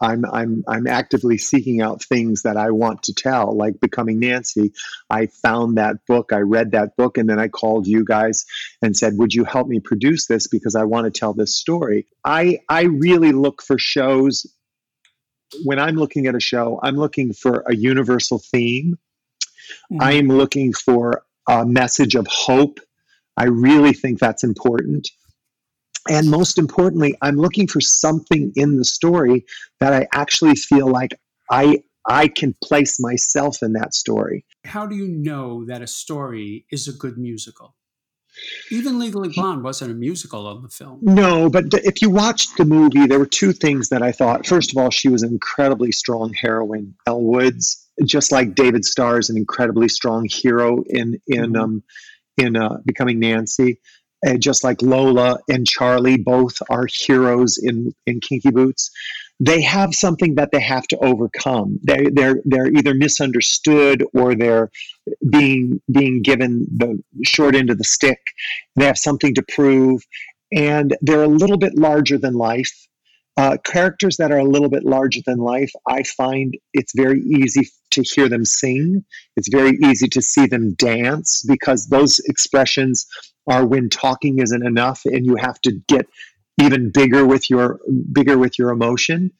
I'm 0.00 0.24
I'm 0.26 0.64
I'm 0.66 0.86
actively 0.86 1.38
seeking 1.38 1.80
out 1.80 2.02
things 2.02 2.42
that 2.42 2.56
I 2.56 2.70
want 2.70 3.04
to 3.04 3.14
tell, 3.14 3.56
like 3.56 3.80
becoming 3.80 4.18
Nancy. 4.18 4.72
I 5.08 5.26
found 5.26 5.78
that 5.78 6.04
book, 6.06 6.32
I 6.32 6.40
read 6.40 6.72
that 6.72 6.96
book, 6.96 7.16
and 7.16 7.28
then 7.28 7.38
I 7.38 7.48
called 7.48 7.86
you 7.86 8.04
guys 8.04 8.44
and 8.82 8.96
said, 8.96 9.14
"Would 9.16 9.34
you 9.34 9.44
help 9.44 9.68
me 9.68 9.80
produce 9.80 10.26
this 10.26 10.48
because 10.48 10.74
I 10.74 10.84
want 10.84 11.04
to 11.04 11.18
tell 11.18 11.32
this 11.32 11.56
story?" 11.56 12.06
I 12.24 12.58
I 12.68 12.82
really 12.82 13.32
look 13.32 13.62
for 13.62 13.78
shows. 13.78 14.46
When 15.64 15.78
I'm 15.78 15.96
looking 15.96 16.26
at 16.26 16.34
a 16.34 16.40
show, 16.40 16.80
I'm 16.82 16.96
looking 16.96 17.32
for 17.32 17.64
a 17.68 17.74
universal 17.74 18.38
theme. 18.38 18.98
I 20.00 20.14
mm-hmm. 20.14 20.30
am 20.30 20.36
looking 20.36 20.72
for 20.72 21.24
a 21.48 21.64
message 21.64 22.14
of 22.14 22.26
hope. 22.28 22.80
I 23.36 23.44
really 23.44 23.92
think 23.92 24.18
that's 24.18 24.44
important. 24.44 25.08
And 26.08 26.30
most 26.30 26.58
importantly, 26.58 27.16
I'm 27.22 27.36
looking 27.36 27.66
for 27.66 27.80
something 27.80 28.52
in 28.56 28.76
the 28.76 28.84
story 28.84 29.44
that 29.80 29.92
I 29.92 30.06
actually 30.12 30.56
feel 30.56 30.88
like 30.88 31.18
I 31.50 31.82
I 32.06 32.28
can 32.28 32.54
place 32.62 33.00
myself 33.00 33.62
in 33.62 33.72
that 33.72 33.94
story. 33.94 34.44
How 34.66 34.86
do 34.86 34.94
you 34.94 35.08
know 35.08 35.64
that 35.64 35.80
a 35.80 35.86
story 35.86 36.66
is 36.70 36.86
a 36.86 36.92
good 36.92 37.16
musical? 37.16 37.74
Even 38.70 38.98
Legally 38.98 39.28
Blonde 39.28 39.62
wasn't 39.62 39.90
a 39.90 39.94
musical 39.94 40.46
on 40.46 40.62
the 40.62 40.68
film. 40.68 40.98
No, 41.02 41.48
but 41.48 41.70
th- 41.70 41.84
if 41.84 42.02
you 42.02 42.10
watched 42.10 42.56
the 42.56 42.64
movie, 42.64 43.06
there 43.06 43.18
were 43.18 43.26
two 43.26 43.52
things 43.52 43.88
that 43.90 44.02
I 44.02 44.12
thought. 44.12 44.46
First 44.46 44.72
of 44.72 44.76
all, 44.82 44.90
she 44.90 45.08
was 45.08 45.22
an 45.22 45.30
incredibly 45.30 45.92
strong 45.92 46.32
heroine. 46.34 46.94
Elle 47.06 47.22
Woods, 47.22 47.86
just 48.04 48.32
like 48.32 48.54
David 48.54 48.84
Starr, 48.84 49.18
is 49.18 49.30
an 49.30 49.36
incredibly 49.36 49.88
strong 49.88 50.26
hero 50.30 50.82
in 50.86 51.20
in 51.26 51.52
Mhm. 51.52 51.60
um, 51.60 51.82
in 52.36 52.56
uh, 52.56 52.78
Becoming 52.84 53.20
Nancy. 53.20 53.80
And 54.26 54.40
just 54.40 54.64
like 54.64 54.80
Lola 54.80 55.38
and 55.50 55.66
Charlie, 55.66 56.16
both 56.16 56.56
are 56.70 56.86
heroes 56.90 57.58
in 57.62 57.92
in 58.06 58.20
Kinky 58.20 58.50
Boots. 58.50 58.90
They 59.40 59.62
have 59.62 59.94
something 59.94 60.36
that 60.36 60.50
they 60.52 60.60
have 60.60 60.86
to 60.88 60.98
overcome. 60.98 61.80
They 61.82 62.08
they're 62.12 62.40
they're 62.44 62.68
either 62.68 62.94
misunderstood 62.94 64.04
or 64.14 64.34
they're 64.34 64.70
being 65.28 65.80
being 65.90 66.22
given 66.22 66.66
the 66.76 67.02
short 67.24 67.54
end 67.54 67.70
of 67.70 67.78
the 67.78 67.84
stick. 67.84 68.20
They 68.76 68.84
have 68.84 68.98
something 68.98 69.34
to 69.34 69.42
prove, 69.42 70.02
and 70.52 70.96
they're 71.02 71.24
a 71.24 71.28
little 71.28 71.58
bit 71.58 71.76
larger 71.76 72.18
than 72.18 72.34
life. 72.34 72.70
Uh, 73.36 73.56
characters 73.64 74.16
that 74.16 74.30
are 74.30 74.38
a 74.38 74.44
little 74.44 74.68
bit 74.68 74.84
larger 74.84 75.18
than 75.26 75.38
life, 75.38 75.72
I 75.88 76.04
find 76.04 76.56
it's 76.72 76.92
very 76.94 77.20
easy 77.20 77.68
to 77.90 78.02
hear 78.02 78.28
them 78.28 78.44
sing. 78.44 79.04
It's 79.36 79.48
very 79.48 79.76
easy 79.82 80.06
to 80.08 80.22
see 80.22 80.46
them 80.46 80.74
dance 80.74 81.42
because 81.46 81.88
those 81.88 82.20
expressions 82.26 83.04
are 83.50 83.66
when 83.66 83.90
talking 83.90 84.38
isn't 84.38 84.64
enough, 84.64 85.02
and 85.04 85.26
you 85.26 85.34
have 85.36 85.60
to 85.62 85.72
get 85.88 86.06
even 86.60 86.90
bigger 86.90 87.26
with 87.26 87.50
your 87.50 87.80
bigger 88.12 88.38
with 88.38 88.58
your 88.58 88.70
emotion. 88.70 89.32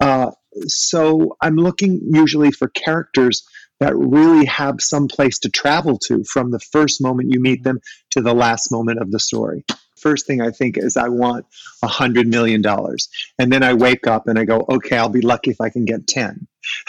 Uh, 0.00 0.32
so 0.66 1.36
I'm 1.40 1.56
looking 1.56 2.00
usually 2.12 2.50
for 2.50 2.68
characters 2.68 3.44
that 3.80 3.96
really 3.96 4.46
have 4.46 4.76
some 4.80 5.08
place 5.08 5.40
to 5.40 5.50
travel 5.50 5.98
to 5.98 6.22
from 6.24 6.50
the 6.50 6.60
first 6.60 7.02
moment 7.02 7.32
you 7.32 7.40
meet 7.40 7.64
them 7.64 7.80
to 8.10 8.20
the 8.20 8.34
last 8.34 8.70
moment 8.70 9.00
of 9.00 9.10
the 9.10 9.18
story. 9.18 9.64
First 9.98 10.26
thing 10.26 10.40
I 10.40 10.50
think 10.50 10.76
is 10.78 10.96
I 10.96 11.08
want 11.08 11.46
a 11.82 11.86
hundred 11.86 12.26
million 12.26 12.62
dollars, 12.62 13.08
and 13.38 13.52
then 13.52 13.62
I 13.62 13.74
wake 13.74 14.06
up 14.06 14.26
and 14.26 14.38
I 14.38 14.44
go, 14.44 14.64
okay, 14.68 14.96
I'll 14.96 15.08
be 15.08 15.20
lucky 15.20 15.50
if 15.50 15.60
I 15.60 15.68
can 15.70 15.84
get 15.84 16.06
ten. 16.06 16.46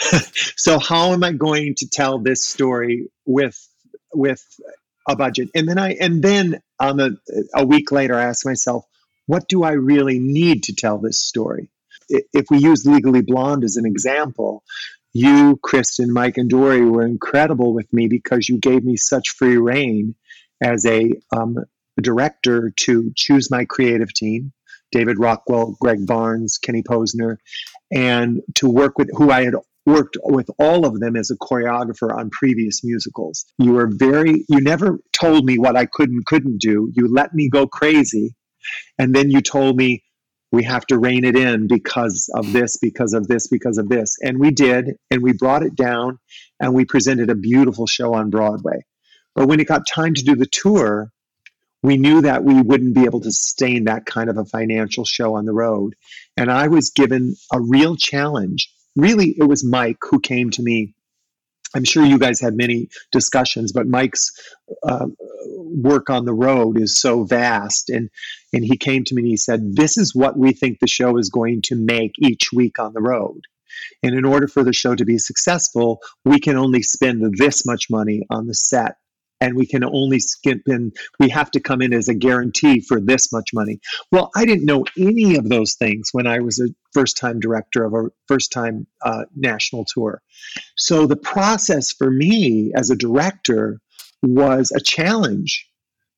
so 0.56 0.78
how 0.78 1.12
am 1.12 1.22
I 1.22 1.32
going 1.32 1.74
to 1.78 1.88
tell 1.88 2.18
this 2.18 2.46
story 2.46 3.08
with 3.24 3.56
with 4.12 4.44
a 5.08 5.16
budget? 5.16 5.50
And 5.54 5.68
then 5.68 5.78
I 5.78 5.94
and 5.94 6.22
then 6.22 6.60
on 6.80 6.96
the 6.96 7.16
a 7.54 7.64
week 7.64 7.92
later, 7.92 8.14
I 8.14 8.24
ask 8.24 8.44
myself, 8.44 8.84
what 9.26 9.48
do 9.48 9.62
I 9.62 9.72
really 9.72 10.18
need 10.18 10.64
to 10.64 10.74
tell 10.74 10.98
this 10.98 11.20
story? 11.20 11.70
If 12.08 12.46
we 12.50 12.58
use 12.58 12.86
Legally 12.86 13.22
Blonde 13.22 13.64
as 13.64 13.76
an 13.76 13.86
example, 13.86 14.62
you, 15.12 15.58
Kristin, 15.64 16.08
Mike, 16.08 16.36
and 16.36 16.50
Dori 16.50 16.84
were 16.84 17.06
incredible 17.06 17.72
with 17.72 17.90
me 17.92 18.08
because 18.08 18.48
you 18.48 18.58
gave 18.58 18.84
me 18.84 18.96
such 18.96 19.30
free 19.30 19.56
reign 19.56 20.14
as 20.60 20.84
a 20.84 21.12
um, 21.34 21.56
director 22.00 22.72
to 22.76 23.12
choose 23.16 23.50
my 23.50 23.64
creative 23.64 24.12
team 24.12 24.52
David 24.94 25.18
Rockwell, 25.18 25.76
Greg 25.80 26.06
Barnes, 26.06 26.56
Kenny 26.56 26.82
Posner, 26.82 27.38
and 27.90 28.42
to 28.54 28.70
work 28.70 28.96
with 28.96 29.10
who 29.12 29.30
I 29.30 29.44
had 29.44 29.54
worked 29.86 30.16
with 30.22 30.48
all 30.58 30.86
of 30.86 31.00
them 31.00 31.16
as 31.16 31.30
a 31.30 31.36
choreographer 31.36 32.16
on 32.16 32.30
previous 32.30 32.84
musicals. 32.84 33.44
You 33.58 33.72
were 33.72 33.90
very, 33.92 34.44
you 34.48 34.60
never 34.60 35.00
told 35.12 35.44
me 35.44 35.58
what 35.58 35.76
I 35.76 35.86
could 35.86 36.10
and 36.10 36.24
couldn't 36.24 36.58
do. 36.58 36.90
You 36.94 37.12
let 37.12 37.34
me 37.34 37.48
go 37.48 37.66
crazy. 37.66 38.34
And 38.98 39.14
then 39.14 39.30
you 39.30 39.40
told 39.40 39.76
me, 39.76 40.02
we 40.52 40.62
have 40.62 40.86
to 40.86 40.98
rein 40.98 41.24
it 41.24 41.36
in 41.36 41.66
because 41.66 42.30
of 42.32 42.52
this, 42.52 42.76
because 42.78 43.12
of 43.12 43.26
this, 43.26 43.48
because 43.48 43.76
of 43.76 43.88
this. 43.88 44.16
And 44.22 44.38
we 44.38 44.52
did. 44.52 44.96
And 45.10 45.22
we 45.22 45.32
brought 45.32 45.64
it 45.64 45.74
down 45.74 46.18
and 46.60 46.72
we 46.74 46.84
presented 46.84 47.28
a 47.28 47.34
beautiful 47.34 47.86
show 47.86 48.14
on 48.14 48.30
Broadway. 48.30 48.84
But 49.34 49.48
when 49.48 49.58
it 49.58 49.66
got 49.66 49.86
time 49.86 50.14
to 50.14 50.22
do 50.22 50.36
the 50.36 50.46
tour, 50.46 51.10
we 51.82 51.96
knew 51.96 52.22
that 52.22 52.44
we 52.44 52.62
wouldn't 52.62 52.94
be 52.94 53.04
able 53.04 53.20
to 53.20 53.32
sustain 53.32 53.84
that 53.84 54.06
kind 54.06 54.30
of 54.30 54.38
a 54.38 54.44
financial 54.44 55.04
show 55.04 55.34
on 55.34 55.44
the 55.44 55.52
road. 55.52 55.96
And 56.36 56.50
I 56.50 56.68
was 56.68 56.90
given 56.90 57.34
a 57.52 57.60
real 57.60 57.96
challenge. 57.96 58.72
Really, 58.96 59.34
it 59.36 59.44
was 59.44 59.64
Mike 59.64 59.98
who 60.08 60.20
came 60.20 60.50
to 60.50 60.62
me. 60.62 60.94
I'm 61.74 61.84
sure 61.84 62.04
you 62.04 62.18
guys 62.18 62.40
had 62.40 62.54
many 62.54 62.88
discussions, 63.10 63.72
but 63.72 63.86
Mike's 63.86 64.30
uh, 64.84 65.06
work 65.46 66.08
on 66.08 66.24
the 66.24 66.32
road 66.32 66.80
is 66.80 66.96
so 66.96 67.24
vast. 67.24 67.90
And, 67.90 68.10
and 68.52 68.64
he 68.64 68.76
came 68.76 69.04
to 69.04 69.14
me 69.14 69.22
and 69.22 69.28
he 69.28 69.36
said, 69.36 69.74
This 69.74 69.98
is 69.98 70.14
what 70.14 70.38
we 70.38 70.52
think 70.52 70.78
the 70.78 70.86
show 70.86 71.18
is 71.18 71.30
going 71.30 71.62
to 71.62 71.76
make 71.76 72.12
each 72.20 72.52
week 72.52 72.78
on 72.78 72.92
the 72.92 73.02
road. 73.02 73.40
And 74.02 74.14
in 74.14 74.24
order 74.24 74.46
for 74.46 74.62
the 74.62 74.72
show 74.72 74.94
to 74.94 75.04
be 75.04 75.18
successful, 75.18 76.00
we 76.24 76.38
can 76.38 76.56
only 76.56 76.82
spend 76.82 77.36
this 77.36 77.66
much 77.66 77.90
money 77.90 78.22
on 78.30 78.46
the 78.46 78.54
set 78.54 78.96
and 79.44 79.56
we 79.56 79.66
can 79.66 79.84
only 79.84 80.18
skip 80.18 80.62
in 80.66 80.90
we 81.20 81.28
have 81.28 81.50
to 81.50 81.60
come 81.60 81.82
in 81.82 81.92
as 81.92 82.08
a 82.08 82.14
guarantee 82.14 82.80
for 82.80 82.98
this 82.98 83.30
much 83.30 83.50
money. 83.52 83.78
Well 84.10 84.30
i 84.34 84.44
didn't 84.46 84.64
know 84.64 84.84
any 84.98 85.36
of 85.36 85.48
those 85.48 85.74
things 85.74 86.08
when 86.12 86.26
i 86.26 86.38
was 86.38 86.58
a 86.58 86.68
first 86.92 87.18
time 87.18 87.40
director 87.40 87.84
of 87.84 87.92
a 87.92 88.10
first 88.26 88.52
time 88.52 88.86
uh, 89.02 89.24
national 89.36 89.84
tour. 89.92 90.22
So 90.76 91.06
the 91.06 91.16
process 91.16 91.92
for 91.92 92.10
me 92.10 92.72
as 92.74 92.88
a 92.90 92.96
director 92.96 93.80
was 94.22 94.72
a 94.72 94.80
challenge. 94.80 95.68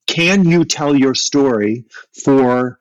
Can 0.07 0.49
you 0.49 0.65
tell 0.65 0.95
your 0.95 1.15
story 1.15 1.85
for 2.25 2.79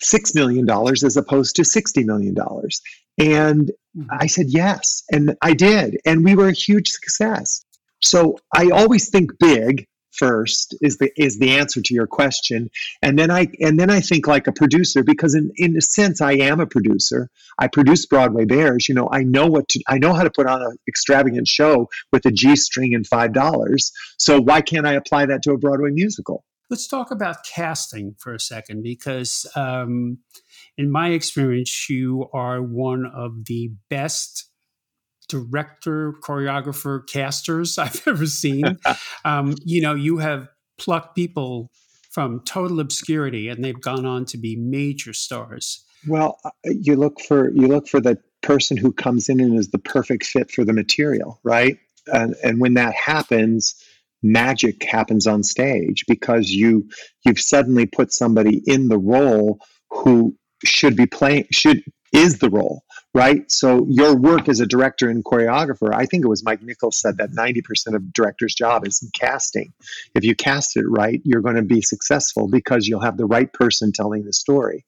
six 0.00 0.34
million 0.34 0.66
dollars 0.66 1.02
as 1.02 1.16
opposed 1.16 1.56
to 1.56 1.64
60 1.64 2.04
million 2.04 2.34
dollars? 2.34 2.82
And 3.16 3.72
i 4.10 4.26
said 4.26 4.46
yes 4.48 5.02
and 5.10 5.36
i 5.42 5.52
did 5.52 5.98
and 6.04 6.24
we 6.24 6.36
were 6.36 6.48
a 6.48 6.52
huge 6.66 6.88
success 6.88 7.64
so 8.02 8.36
I 8.54 8.70
always 8.70 9.10
think 9.10 9.30
big 9.38 9.86
first 10.12 10.74
is 10.80 10.98
the 10.98 11.10
is 11.16 11.38
the 11.38 11.50
answer 11.50 11.80
to 11.80 11.94
your 11.94 12.06
question, 12.06 12.68
and 13.02 13.18
then 13.18 13.30
I 13.30 13.48
and 13.60 13.78
then 13.78 13.90
I 13.90 14.00
think 14.00 14.26
like 14.26 14.46
a 14.46 14.52
producer 14.52 15.02
because 15.02 15.34
in 15.34 15.50
in 15.56 15.76
a 15.76 15.80
sense 15.80 16.20
I 16.20 16.32
am 16.32 16.60
a 16.60 16.66
producer. 16.66 17.30
I 17.58 17.68
produce 17.68 18.06
Broadway 18.06 18.44
Bares. 18.44 18.88
You 18.88 18.94
know 18.94 19.08
I 19.10 19.22
know 19.22 19.46
what 19.46 19.68
to 19.70 19.82
I 19.88 19.98
know 19.98 20.12
how 20.12 20.24
to 20.24 20.30
put 20.30 20.46
on 20.46 20.62
an 20.62 20.76
extravagant 20.88 21.48
show 21.48 21.88
with 22.12 22.26
a 22.26 22.30
G 22.30 22.56
string 22.56 22.94
and 22.94 23.06
five 23.06 23.32
dollars. 23.32 23.92
So 24.18 24.40
why 24.40 24.60
can't 24.60 24.86
I 24.86 24.94
apply 24.94 25.26
that 25.26 25.42
to 25.42 25.52
a 25.52 25.58
Broadway 25.58 25.90
musical? 25.92 26.44
Let's 26.70 26.86
talk 26.86 27.10
about 27.10 27.44
casting 27.44 28.14
for 28.18 28.34
a 28.34 28.40
second 28.40 28.82
because, 28.82 29.46
um, 29.56 30.18
in 30.76 30.90
my 30.90 31.10
experience, 31.10 31.88
you 31.88 32.28
are 32.34 32.60
one 32.60 33.06
of 33.06 33.46
the 33.46 33.70
best 33.88 34.50
director, 35.28 36.14
choreographer, 36.22 37.06
casters 37.06 37.78
I've 37.78 38.06
ever 38.06 38.26
seen. 38.26 38.78
um, 39.24 39.54
you 39.64 39.80
know, 39.80 39.94
you 39.94 40.18
have 40.18 40.48
plucked 40.78 41.14
people 41.14 41.70
from 42.10 42.40
total 42.40 42.80
obscurity 42.80 43.48
and 43.48 43.64
they've 43.64 43.80
gone 43.80 44.06
on 44.06 44.24
to 44.26 44.38
be 44.38 44.56
major 44.56 45.12
stars. 45.12 45.84
Well, 46.06 46.38
uh, 46.44 46.50
you 46.64 46.96
look 46.96 47.20
for 47.20 47.50
you 47.50 47.66
look 47.66 47.88
for 47.88 48.00
the 48.00 48.18
person 48.40 48.76
who 48.76 48.92
comes 48.92 49.28
in 49.28 49.40
and 49.40 49.58
is 49.58 49.70
the 49.70 49.78
perfect 49.78 50.24
fit 50.24 50.50
for 50.50 50.64
the 50.64 50.72
material, 50.72 51.40
right? 51.42 51.76
And 52.06 52.34
and 52.42 52.60
when 52.60 52.74
that 52.74 52.94
happens, 52.94 53.74
magic 54.22 54.84
happens 54.84 55.26
on 55.26 55.42
stage 55.42 56.04
because 56.06 56.50
you 56.50 56.88
you've 57.24 57.40
suddenly 57.40 57.86
put 57.86 58.12
somebody 58.12 58.62
in 58.66 58.88
the 58.88 58.98
role 58.98 59.58
who 59.90 60.36
should 60.64 60.96
be 60.96 61.06
playing 61.06 61.46
should 61.50 61.82
is 62.12 62.38
the 62.38 62.50
role 62.50 62.82
right? 63.14 63.50
So 63.50 63.86
your 63.88 64.16
work 64.16 64.48
as 64.48 64.60
a 64.60 64.66
director 64.66 65.08
and 65.08 65.24
choreographer 65.24 65.92
i 65.94 66.06
think 66.06 66.24
it 66.24 66.28
was 66.28 66.44
mike 66.44 66.62
nichols 66.62 67.00
said 67.00 67.18
that 67.18 67.30
90% 67.30 67.94
of 67.94 68.12
director's 68.12 68.54
job 68.54 68.86
is 68.86 69.08
casting. 69.14 69.72
If 70.14 70.24
you 70.24 70.34
cast 70.34 70.76
it 70.76 70.84
right 70.86 71.20
you're 71.24 71.42
going 71.42 71.56
to 71.56 71.62
be 71.62 71.82
successful 71.82 72.48
because 72.48 72.86
you'll 72.86 73.00
have 73.00 73.16
the 73.16 73.26
right 73.26 73.52
person 73.52 73.92
telling 73.92 74.24
the 74.24 74.32
story. 74.32 74.84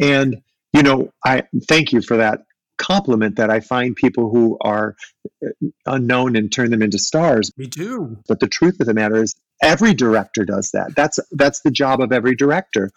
And 0.00 0.42
you 0.72 0.82
know 0.82 1.12
i 1.24 1.44
thank 1.68 1.92
you 1.92 2.02
for 2.02 2.16
that 2.18 2.40
compliment 2.76 3.36
that 3.36 3.50
i 3.50 3.60
find 3.60 3.94
people 3.94 4.30
who 4.30 4.58
are 4.60 4.96
uh, 5.44 5.50
unknown 5.86 6.34
and 6.34 6.52
turn 6.52 6.70
them 6.70 6.82
into 6.82 6.98
stars. 6.98 7.52
Me 7.56 7.66
too. 7.66 8.18
but 8.28 8.40
the 8.40 8.48
truth 8.48 8.80
of 8.80 8.86
the 8.86 8.94
matter 8.94 9.16
is 9.22 9.34
every 9.62 9.94
director 9.94 10.44
does 10.44 10.70
that. 10.72 10.94
That's 10.94 11.18
that's 11.32 11.60
the 11.62 11.70
job 11.70 12.00
of 12.00 12.12
every 12.12 12.34
director 12.34 12.90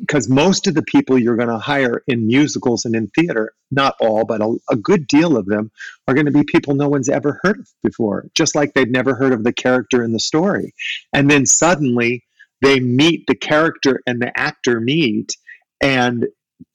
because 0.00 0.28
most 0.28 0.66
of 0.66 0.74
the 0.74 0.82
people 0.82 1.18
you're 1.18 1.36
going 1.36 1.48
to 1.48 1.58
hire 1.58 2.02
in 2.06 2.26
musicals 2.26 2.84
and 2.84 2.94
in 2.94 3.08
theater 3.08 3.52
not 3.70 3.94
all 4.00 4.24
but 4.24 4.40
a, 4.40 4.56
a 4.70 4.76
good 4.76 5.06
deal 5.06 5.36
of 5.36 5.46
them 5.46 5.70
are 6.06 6.14
going 6.14 6.26
to 6.26 6.32
be 6.32 6.44
people 6.44 6.74
no 6.74 6.88
one's 6.88 7.08
ever 7.08 7.40
heard 7.42 7.58
of 7.58 7.68
before 7.82 8.26
just 8.34 8.54
like 8.54 8.74
they've 8.74 8.90
never 8.90 9.14
heard 9.14 9.32
of 9.32 9.42
the 9.42 9.52
character 9.52 10.04
in 10.04 10.12
the 10.12 10.20
story. 10.20 10.74
And 11.12 11.28
then 11.30 11.46
suddenly 11.46 12.24
they 12.62 12.80
meet 12.80 13.26
the 13.26 13.34
character 13.34 14.00
and 14.06 14.20
the 14.20 14.38
actor 14.38 14.80
meet 14.80 15.32
and 15.80 16.26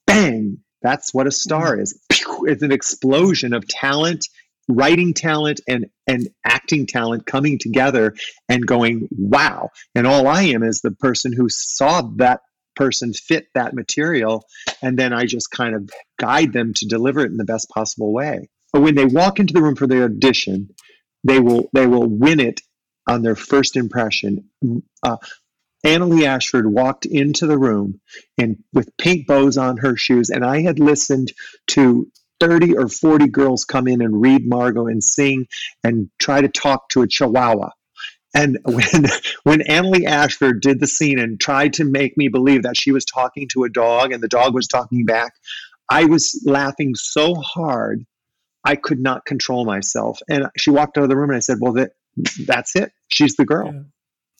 bang! 0.05 0.57
That's 0.81 1.13
what 1.13 1.27
a 1.27 1.31
star 1.31 1.73
mm-hmm. 1.73 1.81
is. 1.81 1.99
It's 2.43 2.63
an 2.63 2.71
explosion 2.71 3.53
of 3.53 3.67
talent 3.67 4.27
writing 4.67 5.13
talent 5.13 5.59
and 5.67 5.87
and 6.07 6.29
acting 6.45 6.85
talent 6.85 7.25
coming 7.25 7.57
together 7.59 8.15
and 8.47 8.65
going 8.65 9.07
wow. 9.11 9.69
And 9.95 10.07
all 10.07 10.27
i 10.27 10.43
am 10.43 10.63
is 10.63 10.81
the 10.81 10.91
person 10.91 11.33
who 11.33 11.49
saw 11.49 12.01
that 12.17 12.41
person 12.81 13.13
fit 13.13 13.47
that 13.53 13.75
material 13.75 14.43
and 14.81 14.97
then 14.97 15.13
i 15.13 15.25
just 15.25 15.51
kind 15.51 15.75
of 15.75 15.87
guide 16.19 16.51
them 16.51 16.73
to 16.73 16.87
deliver 16.87 17.19
it 17.19 17.31
in 17.31 17.37
the 17.37 17.51
best 17.53 17.69
possible 17.69 18.11
way 18.11 18.49
but 18.73 18.81
when 18.81 18.95
they 18.95 19.05
walk 19.05 19.39
into 19.39 19.53
the 19.53 19.61
room 19.61 19.75
for 19.75 19.85
their 19.85 20.05
audition 20.05 20.67
they 21.23 21.39
will 21.39 21.69
they 21.73 21.85
will 21.85 22.07
win 22.07 22.39
it 22.39 22.61
on 23.07 23.21
their 23.21 23.35
first 23.35 23.75
impression 23.75 24.49
uh, 25.03 25.17
Ashford 25.83 26.71
walked 26.71 27.05
into 27.05 27.47
the 27.47 27.57
room 27.57 27.99
and 28.37 28.57
with 28.73 28.95
pink 28.97 29.27
bows 29.27 29.57
on 29.57 29.77
her 29.77 29.95
shoes, 29.97 30.29
and 30.29 30.45
I 30.45 30.61
had 30.61 30.79
listened 30.79 31.33
to 31.69 32.07
30 32.39 32.77
or 32.77 32.87
40 32.87 33.27
girls 33.27 33.65
come 33.65 33.87
in 33.87 34.01
and 34.01 34.21
read 34.21 34.47
Margot 34.47 34.87
and 34.87 35.03
sing 35.03 35.47
and 35.83 36.09
try 36.19 36.41
to 36.41 36.47
talk 36.47 36.89
to 36.89 37.03
a 37.03 37.07
chihuahua. 37.07 37.69
And 38.33 38.57
when 38.65 39.05
when 39.43 39.59
Annaleigh 39.61 40.05
Ashford 40.05 40.61
did 40.61 40.79
the 40.79 40.87
scene 40.87 41.19
and 41.19 41.39
tried 41.39 41.73
to 41.73 41.85
make 41.85 42.17
me 42.17 42.27
believe 42.27 42.63
that 42.63 42.77
she 42.77 42.91
was 42.91 43.05
talking 43.05 43.47
to 43.49 43.63
a 43.63 43.69
dog 43.69 44.11
and 44.11 44.21
the 44.21 44.27
dog 44.27 44.53
was 44.53 44.67
talking 44.67 45.05
back, 45.05 45.33
I 45.89 46.05
was 46.05 46.41
laughing 46.45 46.95
so 46.95 47.35
hard 47.35 48.05
I 48.63 48.75
could 48.75 48.99
not 48.99 49.25
control 49.25 49.65
myself. 49.65 50.19
And 50.29 50.47
she 50.57 50.69
walked 50.69 50.97
out 50.97 51.03
of 51.03 51.09
the 51.09 51.17
room 51.17 51.29
and 51.29 51.37
I 51.37 51.41
said, 51.41 51.57
"Well, 51.59 51.73
that 51.73 51.91
that's 52.45 52.75
it. 52.75 52.91
She's 53.09 53.35
the 53.35 53.45
girl." 53.45 53.73
Yeah. 53.73 53.81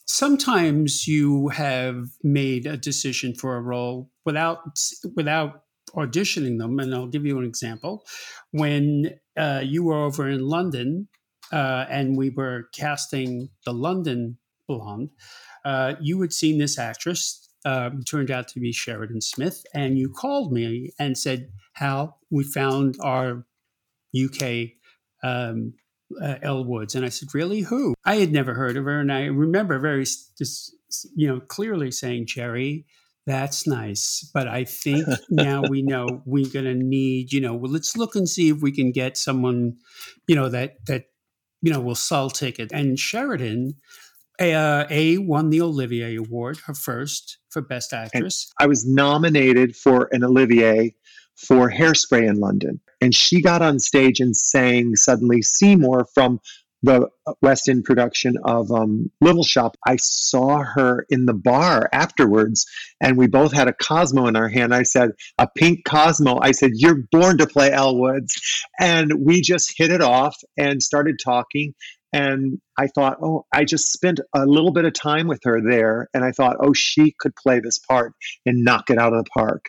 Sometimes 0.08 1.08
you 1.08 1.50
have 1.50 2.10
made 2.24 2.66
a 2.66 2.76
decision 2.76 3.34
for 3.34 3.56
a 3.56 3.62
role 3.62 4.12
without 4.26 4.60
without 5.16 5.64
auditioning 5.96 6.58
them, 6.58 6.80
and 6.80 6.94
I'll 6.94 7.08
give 7.08 7.26
you 7.26 7.38
an 7.40 7.46
example. 7.46 8.06
When 8.52 9.20
uh, 9.38 9.62
you 9.64 9.84
were 9.84 10.04
over 10.04 10.30
in 10.30 10.42
London 10.42 11.08
uh, 11.52 11.86
and 11.90 12.18
we 12.18 12.30
were 12.30 12.70
casting 12.74 13.50
the 13.66 13.74
London 13.74 14.38
blonde, 14.68 15.10
uh, 15.66 15.96
you 16.02 16.22
had 16.22 16.34
seen 16.34 16.58
this 16.58 16.78
actress. 16.78 17.48
Uh, 17.64 17.92
turned 18.08 18.32
out 18.32 18.48
to 18.48 18.60
be 18.60 18.72
Sheridan 18.72 19.22
Smith, 19.22 19.64
and 19.72 19.96
you 19.96 20.10
called 20.10 20.52
me 20.52 20.90
and 20.98 21.16
said, 21.16 21.52
"Hal, 21.74 22.18
we 22.32 22.44
found 22.44 22.98
our 23.02 23.46
UK 24.16 24.70
um, 25.24 25.74
uh, 26.22 26.36
Elle 26.42 26.66
Woods. 26.66 26.96
And 26.96 27.06
I 27.06 27.10
said, 27.10 27.34
Really? 27.34 27.62
Who? 27.62 27.94
I 28.06 28.16
had 28.16 28.32
never 28.32 28.54
heard 28.54 28.78
of 28.78 28.86
her. 28.86 29.00
And 29.00 29.12
I 29.12 29.26
remember 29.26 29.80
very, 29.80 30.04
just, 30.04 30.76
you 31.16 31.28
know, 31.28 31.40
clearly 31.40 31.92
saying, 31.92 32.28
Jerry, 32.28 32.86
that's 33.26 33.68
nice. 33.68 34.30
But 34.34 34.48
I 34.48 34.66
think 34.66 35.06
now 35.30 35.64
we 35.70 35.82
know 35.82 36.22
we're 36.26 36.50
going 36.50 36.66
to 36.66 36.74
need, 36.74 37.32
you 37.32 37.42
know, 37.42 37.54
well, 37.54 37.72
let's 37.72 37.96
look 37.96 38.16
and 38.16 38.28
see 38.28 38.50
if 38.50 38.62
we 38.62 38.72
can 38.72 38.92
get 38.92 39.18
someone, 39.18 39.78
you 40.28 40.36
know, 40.36 40.50
that, 40.50 40.86
that, 40.88 41.06
you 41.62 41.72
know, 41.72 41.80
will 41.80 41.96
sell 41.96 42.30
tickets. 42.30 42.74
And 42.74 43.00
Sheridan, 43.00 43.76
uh, 44.40 44.86
A, 44.90 45.18
won 45.20 45.50
the 45.50 45.62
Olivier 45.62 46.16
Award, 46.16 46.58
her 46.66 46.74
first 46.74 47.38
for 47.50 47.62
Best 47.62 47.94
Actress. 47.94 48.52
I 48.60 48.68
was 48.68 48.86
nominated 48.86 49.76
for 49.76 50.10
an 50.12 50.24
Olivier 50.24 50.96
for 51.36 51.72
Hairspray 51.72 52.28
in 52.28 52.40
London. 52.40 52.80
And 53.00 53.16
she 53.16 53.42
got 53.42 53.62
on 53.62 53.80
stage 53.80 54.20
and 54.20 54.36
sang 54.36 54.96
suddenly 54.96 55.42
Seymour 55.42 56.08
from 56.14 56.40
the 56.84 57.10
West 57.42 57.70
End 57.70 57.84
production 57.84 58.36
of 58.44 58.72
um, 58.72 59.12
Little 59.22 59.44
Shop. 59.44 59.78
I 59.86 59.98
saw 59.98 60.64
her 60.64 61.06
in 61.10 61.26
the 61.26 61.34
bar 61.34 61.90
afterwards, 61.94 62.66
and 63.00 63.18
we 63.18 63.28
both 63.28 63.54
had 63.54 63.68
a 63.68 63.74
Cosmo 63.74 64.28
in 64.28 64.36
our 64.36 64.50
hand. 64.50 64.74
I 64.74 64.84
said, 64.84 65.12
A 65.38 65.48
pink 65.48 65.86
Cosmo. 65.86 66.40
I 66.42 66.52
said, 66.52 66.72
You're 66.74 67.04
born 67.12 67.38
to 67.38 67.48
play 67.48 67.72
Elle 67.72 67.98
Woods. 67.98 68.40
And 68.80 69.26
we 69.26 69.42
just 69.42 69.74
hit 69.78 69.92
it 69.92 70.02
off 70.02 70.38
and 70.58 70.82
started 70.82 71.20
talking. 71.24 71.74
And 72.14 72.60
I 72.78 72.88
thought, 72.88 73.20
oh, 73.24 73.46
I 73.54 73.64
just 73.64 73.92
spent 73.92 74.20
a 74.36 74.46
little 74.46 74.74
bit 74.74 74.84
of 74.84 74.94
time 74.94 75.28
with 75.28 75.40
her 75.46 75.62
there. 75.62 76.10
And 76.14 76.26
I 76.26 76.32
thought, 76.32 76.58
oh, 76.60 76.74
she 76.74 77.14
could 77.18 77.34
play 77.36 77.62
this 77.62 77.80
part 77.80 78.14
and 78.46 78.66
knock 78.66 78.90
it 78.90 78.98
out 78.98 79.14
of 79.14 79.24
the 79.24 79.30
park. 79.30 79.68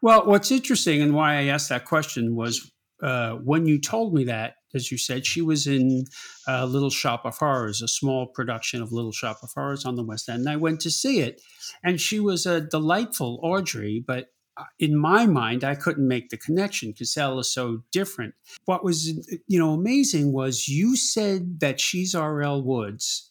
Well, 0.00 0.26
what's 0.26 0.50
interesting 0.50 1.02
and 1.02 1.14
why 1.14 1.34
I 1.34 1.44
asked 1.44 1.68
that 1.68 1.84
question 1.84 2.36
was 2.36 2.70
uh, 3.02 3.32
when 3.32 3.66
you 3.66 3.80
told 3.80 4.14
me 4.14 4.24
that, 4.24 4.54
as 4.78 4.90
you 4.90 4.96
said, 4.98 5.26
she 5.26 5.42
was 5.42 5.66
in 5.66 6.04
uh, 6.46 6.64
Little 6.64 6.90
Shop 6.90 7.22
of 7.24 7.36
Horrors, 7.36 7.82
a 7.82 7.88
small 7.88 8.26
production 8.26 8.80
of 8.80 8.92
Little 8.92 9.12
Shop 9.12 9.40
of 9.42 9.50
Horrors 9.54 9.84
on 9.84 9.96
the 9.96 10.04
West 10.04 10.28
End. 10.28 10.40
And 10.40 10.48
I 10.48 10.56
went 10.56 10.80
to 10.80 10.90
see 10.90 11.20
it, 11.20 11.42
and 11.84 12.00
she 12.00 12.20
was 12.20 12.46
a 12.46 12.60
delightful 12.60 13.38
Audrey, 13.42 14.02
but 14.06 14.28
uh, 14.56 14.64
in 14.78 14.96
my 14.96 15.26
mind, 15.26 15.64
I 15.64 15.74
couldn't 15.74 16.08
make 16.08 16.30
the 16.30 16.36
connection 16.36 16.92
because 16.92 17.16
Elle 17.16 17.40
is 17.40 17.52
so 17.52 17.82
different. 17.92 18.34
What 18.64 18.82
was, 18.84 19.08
you 19.46 19.58
know, 19.58 19.72
amazing 19.72 20.32
was 20.32 20.68
you 20.68 20.96
said 20.96 21.60
that 21.60 21.80
she's 21.80 22.14
our 22.14 22.40
Elle 22.40 22.62
Woods 22.62 23.30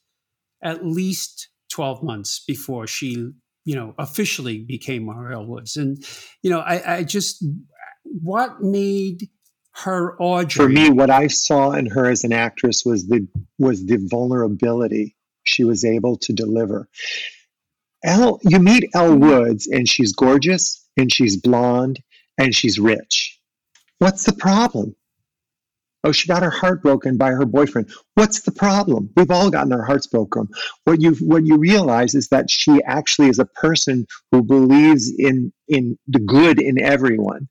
at 0.62 0.86
least 0.86 1.50
12 1.70 2.04
months 2.04 2.44
before 2.46 2.88
she 2.88 3.32
you 3.68 3.76
know, 3.76 3.94
officially 4.00 4.60
became 4.60 5.10
our 5.10 5.30
Elle 5.34 5.46
Woods. 5.46 5.76
And, 5.76 6.02
you 6.42 6.50
know, 6.50 6.60
I, 6.60 7.00
I 7.00 7.04
just, 7.04 7.46
what 8.06 8.62
made 8.62 9.28
her 9.84 10.16
Audrey? 10.20 10.66
For 10.66 10.70
me, 10.70 10.90
what 10.90 11.10
I 11.10 11.28
saw 11.28 11.72
in 11.72 11.86
her 11.88 12.06
as 12.06 12.24
an 12.24 12.34
actress 12.34 12.84
was 12.86 13.08
the 13.08 13.28
was 13.58 13.86
the 13.86 13.98
vulnerability 14.10 15.16
she 15.44 15.64
was 15.64 15.86
able 15.86 16.18
to 16.18 16.34
deliver. 16.34 16.88
Elle, 18.04 18.40
you 18.44 18.60
meet 18.60 18.90
Elle 18.94 19.12
mm-hmm. 19.12 19.24
Woods, 19.24 19.68
and 19.68 19.88
she's 19.88 20.14
gorgeous, 20.14 20.86
and 20.98 21.12
she's 21.12 21.38
blonde, 21.38 22.00
and 22.38 22.54
she's 22.54 22.80
rich. 22.80 23.40
What's 24.00 24.24
the 24.24 24.34
problem? 24.34 24.96
Oh, 26.04 26.12
she 26.12 26.28
got 26.28 26.44
her 26.44 26.52
heart 26.52 26.84
broken 26.84 27.18
by 27.18 27.32
her 27.32 27.46
boyfriend. 27.46 27.90
What's 28.14 28.42
the 28.42 28.52
problem? 28.52 29.10
We've 29.16 29.32
all 29.32 29.50
gotten 29.50 29.74
our 29.74 29.84
hearts 29.84 30.08
broken. 30.08 30.48
What 30.84 31.02
you 31.02 31.16
what 31.16 31.46
you 31.46 31.58
realize 31.58 32.16
is 32.16 32.30
that 32.30 32.50
she 32.50 32.82
actually 32.84 33.30
is 33.30 33.40
a 33.40 33.46
person 33.46 34.06
who 34.32 34.44
believes 34.44 35.12
in 35.18 35.52
in 35.68 35.98
the 36.08 36.20
good 36.20 36.62
in 36.62 36.80
everyone. 36.80 37.50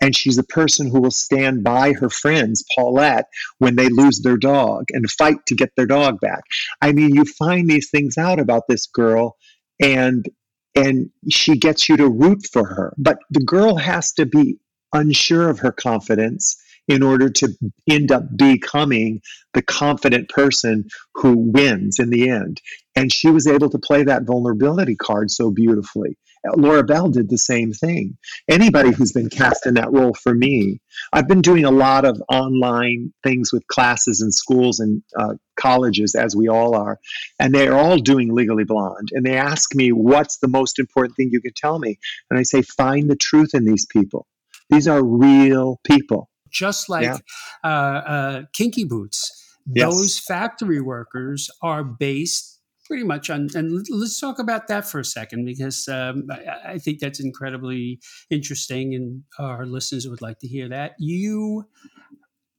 And 0.00 0.16
she's 0.16 0.38
a 0.38 0.44
person 0.44 0.88
who 0.88 1.00
will 1.00 1.10
stand 1.10 1.64
by 1.64 1.92
her 1.92 2.10
friends, 2.10 2.64
Paulette, 2.74 3.26
when 3.58 3.76
they 3.76 3.88
lose 3.88 4.20
their 4.20 4.36
dog 4.36 4.84
and 4.90 5.10
fight 5.10 5.38
to 5.46 5.54
get 5.54 5.70
their 5.76 5.86
dog 5.86 6.20
back. 6.20 6.42
I 6.82 6.92
mean, 6.92 7.14
you 7.14 7.24
find 7.24 7.68
these 7.68 7.90
things 7.90 8.18
out 8.18 8.38
about 8.38 8.64
this 8.68 8.86
girl 8.86 9.36
and 9.80 10.28
and 10.76 11.08
she 11.30 11.56
gets 11.56 11.88
you 11.88 11.96
to 11.96 12.08
root 12.08 12.46
for 12.52 12.64
her. 12.64 12.94
But 12.98 13.18
the 13.30 13.44
girl 13.44 13.76
has 13.76 14.12
to 14.14 14.26
be 14.26 14.58
unsure 14.92 15.48
of 15.48 15.60
her 15.60 15.72
confidence 15.72 16.56
in 16.88 17.02
order 17.02 17.30
to 17.30 17.48
end 17.88 18.12
up 18.12 18.24
becoming 18.36 19.20
the 19.54 19.62
confident 19.62 20.28
person 20.28 20.84
who 21.14 21.50
wins 21.52 21.98
in 21.98 22.10
the 22.10 22.28
end. 22.28 22.60
And 22.96 23.12
she 23.12 23.30
was 23.30 23.46
able 23.46 23.70
to 23.70 23.78
play 23.78 24.04
that 24.04 24.24
vulnerability 24.24 24.96
card 24.96 25.30
so 25.30 25.50
beautifully. 25.50 26.16
Laura 26.56 26.82
Bell 26.82 27.08
did 27.08 27.30
the 27.30 27.38
same 27.38 27.72
thing. 27.72 28.18
Anybody 28.48 28.92
who's 28.92 29.12
been 29.12 29.30
cast 29.30 29.66
in 29.66 29.74
that 29.74 29.90
role 29.92 30.12
for 30.12 30.34
me, 30.34 30.80
I've 31.12 31.26
been 31.26 31.40
doing 31.40 31.64
a 31.64 31.70
lot 31.70 32.04
of 32.04 32.22
online 32.28 33.14
things 33.22 33.50
with 33.50 33.66
classes 33.66 34.20
and 34.20 34.32
schools 34.32 34.78
and 34.78 35.02
uh, 35.18 35.34
colleges, 35.56 36.14
as 36.14 36.36
we 36.36 36.48
all 36.48 36.76
are, 36.76 36.98
and 37.40 37.54
they're 37.54 37.74
all 37.74 37.96
doing 37.96 38.34
Legally 38.34 38.64
Blonde. 38.64 39.08
And 39.12 39.24
they 39.24 39.38
ask 39.38 39.74
me, 39.74 39.90
What's 39.90 40.38
the 40.38 40.48
most 40.48 40.78
important 40.78 41.16
thing 41.16 41.30
you 41.32 41.40
can 41.40 41.54
tell 41.56 41.78
me? 41.78 41.98
And 42.30 42.38
I 42.38 42.42
say, 42.42 42.60
Find 42.60 43.10
the 43.10 43.16
truth 43.16 43.54
in 43.54 43.64
these 43.64 43.86
people. 43.86 44.26
These 44.68 44.86
are 44.86 45.02
real 45.02 45.80
people 45.84 46.28
just 46.54 46.88
like 46.88 47.04
Yeah. 47.04 47.18
uh, 47.64 47.66
uh, 47.66 48.42
Kinky 48.54 48.84
Boots. 48.84 49.40
Yes. 49.66 49.86
those 49.90 50.18
factory 50.18 50.80
workers 50.80 51.50
are 51.62 51.82
based 51.82 52.60
pretty 52.84 53.02
much 53.02 53.30
on. 53.30 53.48
And 53.54 53.82
let's 53.88 54.20
talk 54.20 54.38
about 54.38 54.68
that 54.68 54.84
for 54.86 55.00
a 55.00 55.04
second 55.04 55.46
because 55.46 55.88
um, 55.88 56.26
I, 56.30 56.72
I 56.74 56.78
think 56.78 56.98
that's 57.00 57.18
incredibly 57.18 57.98
interesting, 58.28 58.94
and 58.94 59.22
our 59.38 59.64
listeners 59.64 60.06
would 60.06 60.20
like 60.20 60.38
to 60.40 60.46
hear 60.46 60.68
that. 60.68 60.92
You 60.98 61.64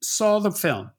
saw 0.01 0.39
the 0.39 0.51
film. 0.51 0.89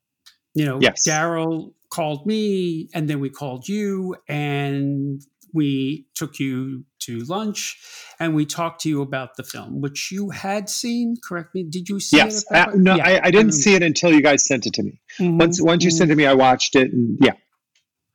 You 0.54 0.64
know, 0.66 0.78
Yes. 0.80 1.06
Daryl 1.06 1.72
called 1.90 2.24
me, 2.26 2.88
and 2.94 3.08
then 3.10 3.18
we 3.20 3.28
called 3.28 3.68
you, 3.68 4.14
and 4.28 5.20
we 5.52 6.06
took 6.14 6.38
you 6.38 6.84
to 7.06 7.18
lunch, 7.20 7.76
and 8.20 8.34
we 8.34 8.46
talked 8.46 8.82
to 8.82 8.88
you 8.88 9.02
about 9.02 9.36
the 9.36 9.42
film, 9.42 9.80
which 9.80 10.10
you 10.12 10.30
had 10.30 10.68
seen. 10.68 11.16
Correct 11.22 11.54
me? 11.54 11.64
Did 11.64 11.88
you 11.88 11.98
see 12.00 12.16
Yes. 12.18 12.42
it? 12.42 12.46
Yes. 12.50 12.68
Uh, 12.68 12.72
no, 12.76 12.96
Yeah. 12.96 13.06
I, 13.06 13.26
I 13.26 13.30
didn't 13.30 13.52
see 13.52 13.74
it 13.74 13.82
until 13.82 14.12
you 14.12 14.22
guys 14.22 14.46
sent 14.46 14.66
it 14.66 14.74
to 14.74 14.82
me. 14.82 15.00
Mhm, 15.18 15.38
Once 15.38 15.60
once 15.60 15.84
you 15.84 15.90
mhm. 15.90 15.94
sent 15.98 16.10
it 16.10 16.14
to 16.14 16.16
me, 16.16 16.26
I 16.26 16.34
watched 16.34 16.76
it, 16.76 16.92
and 16.92 17.18
yeah, 17.20 17.32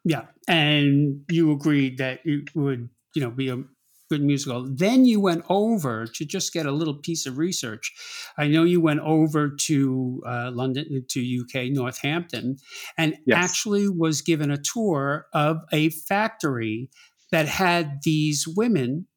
Yeah, 0.04 0.26
and 0.48 1.22
you 1.30 1.52
agreed 1.52 1.98
that 2.00 2.22
it 2.26 2.56
would, 2.56 2.90
you 3.16 3.22
know, 3.22 3.30
be 3.30 3.50
a 3.50 3.64
good 4.10 4.22
musical. 4.24 4.68
Then 4.68 5.06
you 5.06 5.22
went 5.22 5.46
over 5.48 6.06
to 6.06 6.26
just 6.26 6.52
get 6.52 6.66
a 6.66 6.72
little 6.72 6.96
piece 6.96 7.26
of 7.26 7.38
research. 7.38 7.94
I 8.38 8.48
know 8.48 8.64
you 8.66 8.82
went 8.82 9.00
over 9.02 9.50
to 9.68 10.22
uh, 10.26 10.52
London, 10.54 11.06
to 11.08 11.20
UK, 11.42 11.72
Northampton, 11.72 12.58
and 12.98 13.16
Yes. 13.26 13.38
actually 13.38 13.88
was 13.88 14.22
given 14.22 14.52
a 14.52 14.58
tour 14.58 15.28
of 15.34 15.62
a 15.72 15.90
factory 15.92 16.90
that 17.32 17.48
had 17.48 18.00
these 18.04 18.48
women 18.48 19.08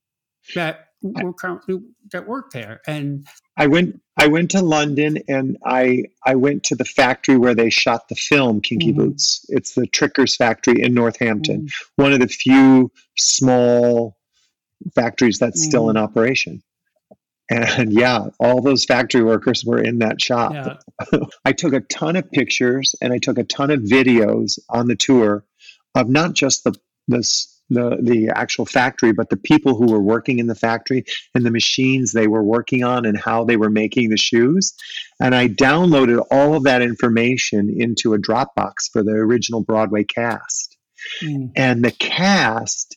that 0.54 0.88
were 1.02 1.32
currently 1.34 1.80
that 2.12 2.26
worked 2.26 2.52
there. 2.54 2.80
And 2.86 3.26
I 3.56 3.66
went 3.66 4.00
I 4.16 4.26
went 4.28 4.50
to 4.52 4.62
London 4.62 5.18
and 5.28 5.58
I 5.66 6.04
I 6.24 6.34
went 6.34 6.64
to 6.64 6.74
the 6.76 6.84
factory 6.84 7.36
where 7.36 7.54
they 7.54 7.68
shot 7.70 8.08
the 8.08 8.14
film 8.14 8.60
Kinky 8.60 8.92
Mhm. 8.92 8.96
Boots. 8.96 9.44
It's 9.48 9.74
the 9.74 9.86
Trickers 9.86 10.34
factory 10.36 10.80
in 10.82 10.94
Northampton, 10.94 11.62
Mm. 11.66 11.70
one 11.96 12.12
of 12.12 12.20
the 12.20 12.28
few 12.28 12.90
small 13.18 14.16
factories 14.94 15.38
that's 15.38 15.62
still 15.62 15.90
in 15.90 15.96
Mhm. 15.96 16.00
operation. 16.02 16.62
And 17.50 17.92
yeah, 17.92 18.28
all 18.40 18.62
those 18.62 18.86
factory 18.86 19.22
workers 19.22 19.64
were 19.64 19.82
in 19.82 19.98
that 19.98 20.20
shop. 20.20 20.52
yeah, 20.54 20.76
I 21.44 21.52
took 21.52 21.74
a 21.74 21.80
ton 21.80 22.16
of 22.16 22.30
pictures 22.30 22.94
and 23.02 23.12
I 23.12 23.18
took 23.18 23.36
a 23.38 23.44
ton 23.44 23.70
of 23.70 23.80
videos 23.80 24.58
on 24.70 24.88
the 24.88 24.96
tour 24.96 25.44
of 25.94 26.08
not 26.08 26.32
just 26.32 26.64
the 26.64 26.74
the 27.06 27.22
the, 27.70 27.98
the 28.02 28.28
actual 28.34 28.66
factory, 28.66 29.12
but 29.12 29.30
the 29.30 29.36
people 29.36 29.74
who 29.74 29.90
were 29.90 30.02
working 30.02 30.38
in 30.38 30.46
the 30.46 30.54
factory 30.54 31.04
and 31.34 31.44
the 31.44 31.50
machines 31.50 32.12
they 32.12 32.26
were 32.26 32.42
working 32.42 32.84
on 32.84 33.06
and 33.06 33.18
how 33.18 33.44
they 33.44 33.56
were 33.56 33.70
making 33.70 34.10
the 34.10 34.16
shoes. 34.16 34.74
And 35.20 35.34
I 35.34 35.48
downloaded 35.48 36.24
all 36.30 36.54
of 36.54 36.64
that 36.64 36.82
information 36.82 37.74
into 37.76 38.14
a 38.14 38.18
Dropbox 38.18 38.90
for 38.92 39.02
the 39.02 39.12
original 39.12 39.62
Broadway 39.62 40.04
cast. 40.04 40.76
Mm. 41.22 41.52
And 41.56 41.84
the 41.84 41.92
cast 41.92 42.96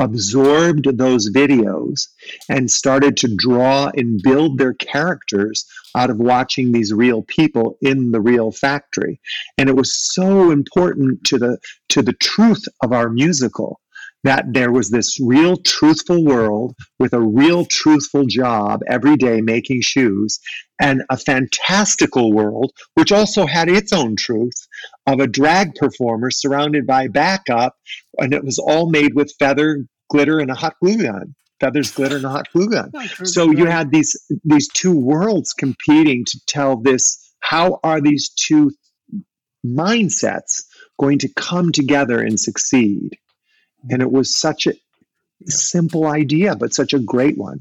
absorbed 0.00 0.96
those 0.96 1.30
videos 1.30 2.08
and 2.48 2.70
started 2.70 3.16
to 3.18 3.36
draw 3.36 3.90
and 3.94 4.20
build 4.22 4.58
their 4.58 4.72
characters 4.74 5.66
out 5.94 6.10
of 6.10 6.18
watching 6.18 6.72
these 6.72 6.92
real 6.92 7.22
people 7.22 7.76
in 7.82 8.10
the 8.10 8.20
real 8.20 8.50
factory 8.50 9.20
and 9.58 9.68
it 9.68 9.76
was 9.76 9.94
so 9.94 10.50
important 10.50 11.22
to 11.24 11.38
the 11.38 11.58
to 11.88 12.00
the 12.00 12.14
truth 12.14 12.64
of 12.82 12.92
our 12.92 13.10
musical 13.10 13.80
that 14.24 14.44
there 14.52 14.70
was 14.70 14.90
this 14.90 15.18
real 15.20 15.56
truthful 15.56 16.24
world 16.24 16.74
with 16.98 17.12
a 17.12 17.20
real 17.20 17.64
truthful 17.64 18.26
job 18.26 18.80
every 18.86 19.16
day 19.16 19.40
making 19.40 19.80
shoes 19.80 20.38
and 20.80 21.02
a 21.10 21.16
fantastical 21.16 22.32
world 22.32 22.72
which 22.94 23.12
also 23.12 23.46
had 23.46 23.68
its 23.68 23.92
own 23.92 24.16
truth 24.16 24.66
of 25.06 25.20
a 25.20 25.26
drag 25.26 25.74
performer 25.74 26.30
surrounded 26.30 26.86
by 26.86 27.08
backup 27.08 27.74
and 28.18 28.34
it 28.34 28.44
was 28.44 28.58
all 28.58 28.90
made 28.90 29.14
with 29.14 29.34
feather 29.38 29.86
glitter 30.10 30.38
and 30.38 30.50
a 30.50 30.54
hot 30.54 30.74
glue 30.82 31.02
gun 31.02 31.34
feathers 31.60 31.92
glitter 31.92 32.16
and 32.16 32.24
a 32.24 32.30
hot 32.30 32.48
glue 32.52 32.70
gun. 32.70 32.90
So 33.24 33.50
you 33.50 33.66
had 33.66 33.90
these 33.90 34.16
these 34.44 34.66
two 34.68 34.98
worlds 34.98 35.52
competing 35.52 36.24
to 36.24 36.40
tell 36.46 36.76
this 36.76 37.32
how 37.40 37.78
are 37.84 38.00
these 38.00 38.30
two 38.30 38.72
mindsets 39.64 40.64
going 40.98 41.18
to 41.18 41.28
come 41.34 41.70
together 41.70 42.18
and 42.18 42.40
succeed 42.40 43.10
and 43.88 44.02
it 44.02 44.12
was 44.12 44.36
such 44.36 44.66
a 44.66 44.74
simple 45.46 46.06
idea 46.06 46.54
but 46.54 46.74
such 46.74 46.92
a 46.92 46.98
great 46.98 47.38
one 47.38 47.60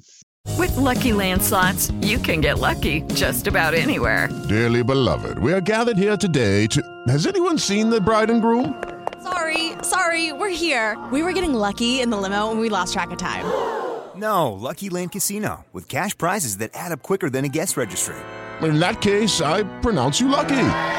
With 0.58 0.76
Lucky 0.76 1.14
Land 1.14 1.42
slots, 1.42 1.92
you 2.02 2.18
can 2.18 2.42
get 2.42 2.60
lucky 2.60 3.02
just 3.14 3.48
about 3.48 3.74
anywhere. 3.74 4.30
Dearly 4.50 4.84
beloved, 4.84 5.38
we 5.40 5.54
are 5.54 5.62
gathered 5.62 5.98
here 5.98 6.18
today 6.18 6.68
to. 6.68 6.82
Has 7.08 7.28
anyone 7.28 7.58
seen 7.58 7.90
the 7.90 8.02
bride 8.02 8.30
and 8.30 8.42
groom? 8.42 8.74
Sorry, 9.24 9.74
sorry, 9.84 10.34
we're 10.34 10.50
here. 10.50 10.98
We 11.12 11.22
were 11.24 11.34
getting 11.34 11.54
lucky 11.54 12.02
in 12.02 12.10
the 12.10 12.18
limo 12.18 12.52
and 12.52 12.60
we 12.60 12.70
lost 12.70 12.94
track 12.94 13.12
of 13.12 13.18
time. 13.18 13.46
No, 14.16 14.52
Lucky 14.52 14.90
Land 14.90 15.12
Casino, 15.12 15.66
with 15.72 15.88
cash 15.88 16.18
prizes 16.18 16.58
that 16.58 16.72
add 16.74 16.92
up 16.92 17.02
quicker 17.02 17.30
than 17.30 17.46
a 17.46 17.50
guest 17.50 17.78
registry. 17.78 18.16
In 18.62 18.80
that 18.80 19.02
case, 19.02 19.42
I 19.42 19.64
pronounce 19.82 20.20
you 20.20 20.28
lucky. 20.28 20.99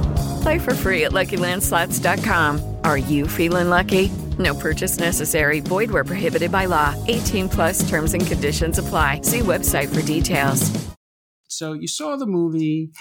Play 0.41 0.59
for 0.59 0.73
free 0.73 1.05
at 1.05 1.11
LuckyLandSlots.com. 1.11 2.77
Are 2.83 2.97
you 2.97 3.27
feeling 3.27 3.69
lucky? 3.69 4.11
No 4.37 4.55
purchase 4.55 4.99
necessary. 4.99 5.59
Void 5.59 5.91
where 5.91 6.03
prohibited 6.03 6.51
by 6.51 6.65
law. 6.65 6.95
18 7.07 7.49
plus 7.49 7.87
terms 7.89 8.13
and 8.13 8.25
conditions 8.25 8.77
apply. 8.77 9.21
See 9.21 9.39
website 9.39 9.93
for 9.93 10.01
details. 10.01 10.71
So 11.47 11.73
you 11.73 11.87
saw 11.87 12.15
the 12.15 12.25
movie. 12.25 12.91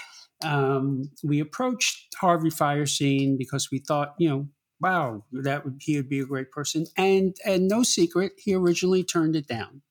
Um, 0.45 1.11
we 1.23 1.41
approached 1.41 2.15
Harvey 2.21 2.51
Fierstein 2.51 3.39
because 3.39 3.71
we 3.71 3.79
thought, 3.79 4.15
you 4.19 4.29
know, 4.29 4.49
wow, 4.81 5.25
that 5.33 5.65
would 5.65 5.77
he 5.81 5.97
would 5.97 6.09
be 6.09 6.21
a 6.21 6.27
great 6.27 6.51
person. 6.51 6.87
And 6.97 7.37
and 7.45 7.69
no 7.69 7.83
secret, 7.83 8.33
he 8.39 8.55
originally 8.55 9.05
turned 9.05 9.37
it 9.37 9.47
down. 9.47 9.83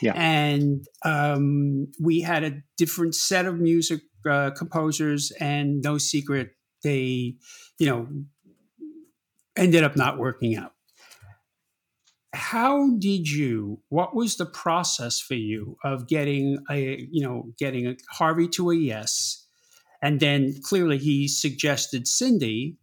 Yeah. 0.00 0.12
And 0.14 0.86
um, 1.04 1.88
we 2.00 2.20
had 2.20 2.44
a 2.44 2.62
different 2.76 3.14
set 3.14 3.46
of 3.46 3.58
music 3.58 4.02
uh, 4.28 4.50
composers, 4.50 5.30
and 5.40 5.82
no 5.82 5.98
secret, 5.98 6.50
they, 6.82 7.36
you 7.78 7.86
know, 7.86 8.08
ended 9.56 9.84
up 9.84 9.96
not 9.96 10.18
working 10.18 10.56
out. 10.56 10.72
How 12.32 12.90
did 12.98 13.28
you? 13.28 13.80
What 13.88 14.14
was 14.14 14.36
the 14.36 14.46
process 14.46 15.20
for 15.20 15.34
you 15.34 15.76
of 15.84 16.06
getting 16.06 16.58
a, 16.70 17.06
you 17.10 17.22
know, 17.22 17.52
getting 17.58 17.86
a 17.86 17.96
Harvey 18.10 18.46
to 18.48 18.70
a 18.70 18.76
yes, 18.76 19.46
and 20.00 20.20
then 20.20 20.54
clearly 20.62 20.98
he 20.98 21.26
suggested 21.26 22.06
Cyndi 22.06 22.76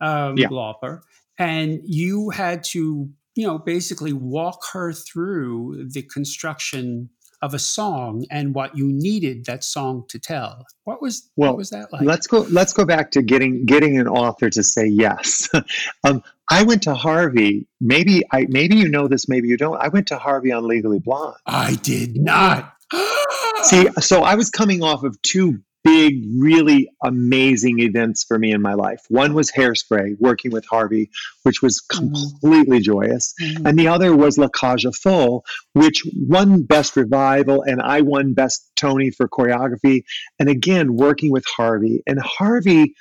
um, 0.00 0.36
Yeah. 0.36 0.48
Lauper, 0.48 1.00
and 1.38 1.80
you 1.84 2.30
had 2.30 2.62
to, 2.64 3.10
you 3.34 3.46
know, 3.46 3.58
basically 3.58 4.12
walk 4.12 4.66
her 4.72 4.92
through 4.92 5.88
the 5.90 6.02
construction 6.02 7.08
of 7.42 7.54
a 7.54 7.58
song 7.58 8.24
and 8.30 8.54
what 8.54 8.76
you 8.76 8.86
needed 8.86 9.46
that 9.46 9.64
song 9.64 10.04
to 10.08 10.18
tell. 10.18 10.66
What 10.84 11.00
was 11.00 11.30
well 11.36 11.50
what 11.50 11.58
was 11.58 11.70
that 11.70 11.92
like? 11.92 12.02
let's 12.02 12.26
go 12.26 12.40
let's 12.50 12.72
go 12.72 12.84
back 12.84 13.10
to 13.12 13.22
getting 13.22 13.64
getting 13.64 13.98
an 13.98 14.08
author 14.08 14.50
to 14.50 14.62
say 14.62 14.86
yes 14.86 15.48
um, 16.04 16.22
i 16.50 16.62
went 16.62 16.82
to 16.82 16.94
harvey 16.94 17.66
maybe 17.80 18.22
i 18.32 18.46
maybe 18.48 18.76
you 18.76 18.88
know 18.88 19.06
this 19.06 19.28
maybe 19.28 19.46
you 19.46 19.56
don't 19.56 19.76
i 19.80 19.88
went 19.88 20.08
to 20.08 20.18
harvey 20.18 20.50
on 20.50 20.66
legally 20.66 20.98
blonde 20.98 21.36
I 21.46 21.74
did 21.76 22.16
not. 22.16 22.72
See, 23.62 23.88
so 24.00 24.22
I 24.22 24.34
was 24.34 24.50
coming 24.50 24.82
off 24.82 25.04
of 25.04 25.20
two 25.22 25.60
big, 25.82 26.22
really 26.38 26.90
amazing 27.02 27.80
events 27.80 28.24
for 28.24 28.38
me 28.38 28.52
in 28.52 28.60
my 28.60 28.74
life. 28.74 29.02
One 29.08 29.34
was 29.34 29.50
Hairspray, 29.50 30.16
working 30.18 30.50
with 30.50 30.66
Harvey, 30.66 31.10
which 31.42 31.62
was 31.62 31.80
completely 31.80 32.80
joyous. 32.80 33.34
Mhm. 33.40 33.68
And 33.68 33.78
the 33.78 33.88
other 33.88 34.14
was 34.14 34.36
La 34.36 34.48
aux 34.62 34.92
Folles, 34.92 35.42
which 35.72 36.02
won 36.14 36.62
Best 36.62 36.96
Revival, 36.96 37.62
and 37.62 37.80
I 37.80 38.02
won 38.02 38.34
Best 38.34 38.70
Tony 38.76 39.10
for 39.10 39.28
choreography. 39.28 40.02
And 40.38 40.48
again, 40.48 40.96
working 40.96 41.30
with 41.30 41.44
Harvey. 41.56 42.02
And 42.06 42.20
Harvey, 42.20 42.94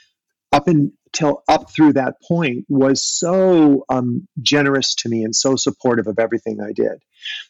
up 0.52 0.68
in 0.68 0.92
till 1.14 1.44
up 1.48 1.72
through 1.72 1.94
that 1.94 2.16
point 2.22 2.66
was 2.70 3.02
so 3.02 3.86
um, 3.90 4.28
generous 4.42 4.96
to 4.96 5.10
me 5.10 5.24
and 5.24 5.36
so 5.36 5.56
supportive 5.56 6.08
of 6.08 6.20
everything 6.20 6.60
I 6.62 6.74
did. 6.74 7.02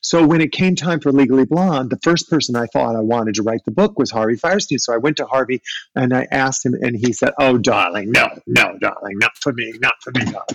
So 0.02 0.26
when 0.26 0.41
it 0.41 0.52
came 0.52 0.76
time 0.76 1.00
for 1.00 1.12
Legally 1.12 1.45
Blonde, 1.45 1.89
the 1.89 2.00
first 2.04 2.30
person 2.30 2.56
I 2.56 2.65
thought 2.67 2.95
I 2.95 3.02
wanted 3.02 3.36
to 3.36 3.43
write 3.43 3.62
the 3.65 3.72
book 3.72 4.00
was 4.00 4.12
Harvey 4.12 4.36
Fierstein. 4.36 4.80
So 4.80 4.93
I 4.93 4.98
went 4.98 5.17
to 5.17 5.26
Harvey 5.26 5.62
and 5.95 6.13
I 6.13 6.28
asked 6.32 6.65
him, 6.65 6.74
and 6.74 6.95
he 6.95 7.13
said, 7.13 7.34
"Oh, 7.39 7.58
darling, 7.58 8.12
no, 8.12 8.30
no, 8.48 8.78
darling, 8.80 9.17
not 9.19 9.38
for 9.38 9.54
me, 9.54 9.74
not 9.80 9.93
for 10.02 10.12
me, 10.12 10.26
darling." 10.26 10.45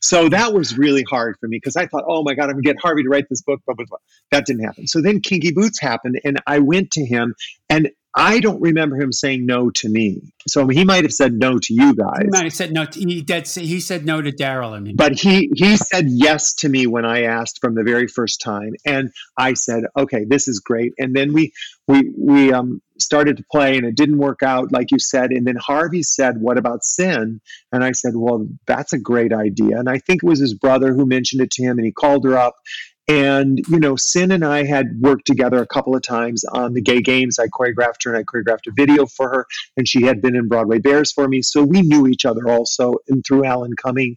So 0.00 0.28
that 0.28 0.52
was 0.52 0.76
really 0.76 1.02
hard 1.02 1.36
for 1.40 1.48
me 1.48 1.56
because 1.56 1.76
I 1.76 1.86
thought, 1.86 2.04
"Oh 2.06 2.22
my 2.22 2.34
God, 2.34 2.44
I'm 2.44 2.52
gonna 2.52 2.62
get 2.62 2.80
Harvey 2.80 3.02
to 3.02 3.08
write 3.08 3.28
this 3.28 3.42
book." 3.42 3.60
Blah 3.66 3.74
blah 3.74 3.86
blah. 3.88 3.98
That 4.30 4.46
didn't 4.46 4.64
happen. 4.64 4.86
So 4.86 5.00
then 5.00 5.20
Kinky 5.20 5.52
Boots 5.52 5.80
happened, 5.80 6.20
and 6.24 6.40
I 6.46 6.58
went 6.58 6.90
to 6.92 7.04
him, 7.04 7.34
and 7.68 7.90
I 8.18 8.40
don't 8.40 8.60
remember 8.60 8.96
him 8.96 9.12
saying 9.12 9.46
no 9.46 9.70
to 9.70 9.88
me. 9.88 10.20
So 10.48 10.66
he 10.66 10.84
might 10.84 11.04
have 11.04 11.12
said 11.12 11.34
no 11.34 11.56
to 11.56 11.72
you 11.72 11.94
guys. 11.94 12.22
He 12.22 12.28
might 12.28 12.44
have 12.44 12.52
said 12.52 12.72
no. 12.72 12.84
To, 12.84 12.98
he 12.98 13.22
did. 13.22 13.46
Say, 13.46 13.64
he 13.64 13.78
said 13.78 14.04
no 14.04 14.20
to 14.20 14.32
Daryl. 14.32 14.72
I 14.72 14.80
mean, 14.80 14.96
But 14.96 15.12
he 15.12 15.50
he 15.54 15.76
said 15.76 16.06
yes 16.08 16.52
to 16.54 16.68
me 16.68 16.88
when 16.88 17.04
I 17.04 17.22
asked 17.22 17.60
from 17.60 17.76
the 17.76 17.84
very 17.84 18.08
first 18.08 18.40
time, 18.40 18.72
and 18.84 19.10
I 19.38 19.54
said, 19.54 19.84
"Okay, 19.96 20.24
this 20.28 20.48
is 20.48 20.58
great." 20.58 20.94
And 20.98 21.14
then 21.14 21.32
we 21.32 21.52
we 21.86 22.10
we 22.18 22.52
um, 22.52 22.82
started 22.98 23.36
to 23.36 23.44
play, 23.52 23.76
and 23.76 23.86
it 23.86 23.94
didn't 23.94 24.18
work 24.18 24.42
out 24.42 24.72
like 24.72 24.90
you 24.90 24.98
said. 24.98 25.30
And 25.30 25.46
then 25.46 25.56
Harvey 25.56 26.02
said, 26.02 26.40
"What 26.40 26.58
about 26.58 26.80
Cyn?" 26.82 27.38
And 27.70 27.84
I 27.84 27.92
said, 27.92 28.14
"Well, 28.16 28.48
that's 28.66 28.92
a 28.92 28.98
great 28.98 29.32
idea." 29.32 29.78
And 29.78 29.88
I 29.88 29.98
think 29.98 30.24
it 30.24 30.26
was 30.26 30.40
his 30.40 30.54
brother 30.54 30.92
who 30.92 31.06
mentioned 31.06 31.40
it 31.40 31.52
to 31.52 31.62
him, 31.62 31.78
and 31.78 31.86
he 31.86 31.92
called 31.92 32.24
her 32.24 32.36
up. 32.36 32.56
And 33.08 33.58
you 33.68 33.80
know, 33.80 33.94
Cyn 33.94 34.32
and 34.34 34.44
I 34.44 34.64
had 34.64 35.00
worked 35.00 35.26
together 35.26 35.62
a 35.62 35.66
couple 35.66 35.96
of 35.96 36.02
times 36.02 36.44
on 36.44 36.74
the 36.74 36.82
gay 36.82 37.00
games. 37.00 37.38
I 37.38 37.46
choreographed 37.46 38.04
her, 38.04 38.14
and 38.14 38.18
I 38.18 38.22
choreographed 38.22 38.66
a 38.68 38.72
video 38.76 39.06
for 39.06 39.28
her, 39.30 39.46
and 39.76 39.88
she 39.88 40.02
had 40.02 40.20
been 40.20 40.36
in 40.36 40.46
Broadway 40.46 40.78
Bares 40.78 41.12
for 41.12 41.26
me, 41.26 41.40
so 41.40 41.62
we 41.62 41.80
knew 41.80 42.06
each 42.06 42.26
other 42.26 42.48
also. 42.48 42.96
And 43.08 43.24
through 43.26 43.46
Alan 43.46 43.72
Cumming, 43.82 44.16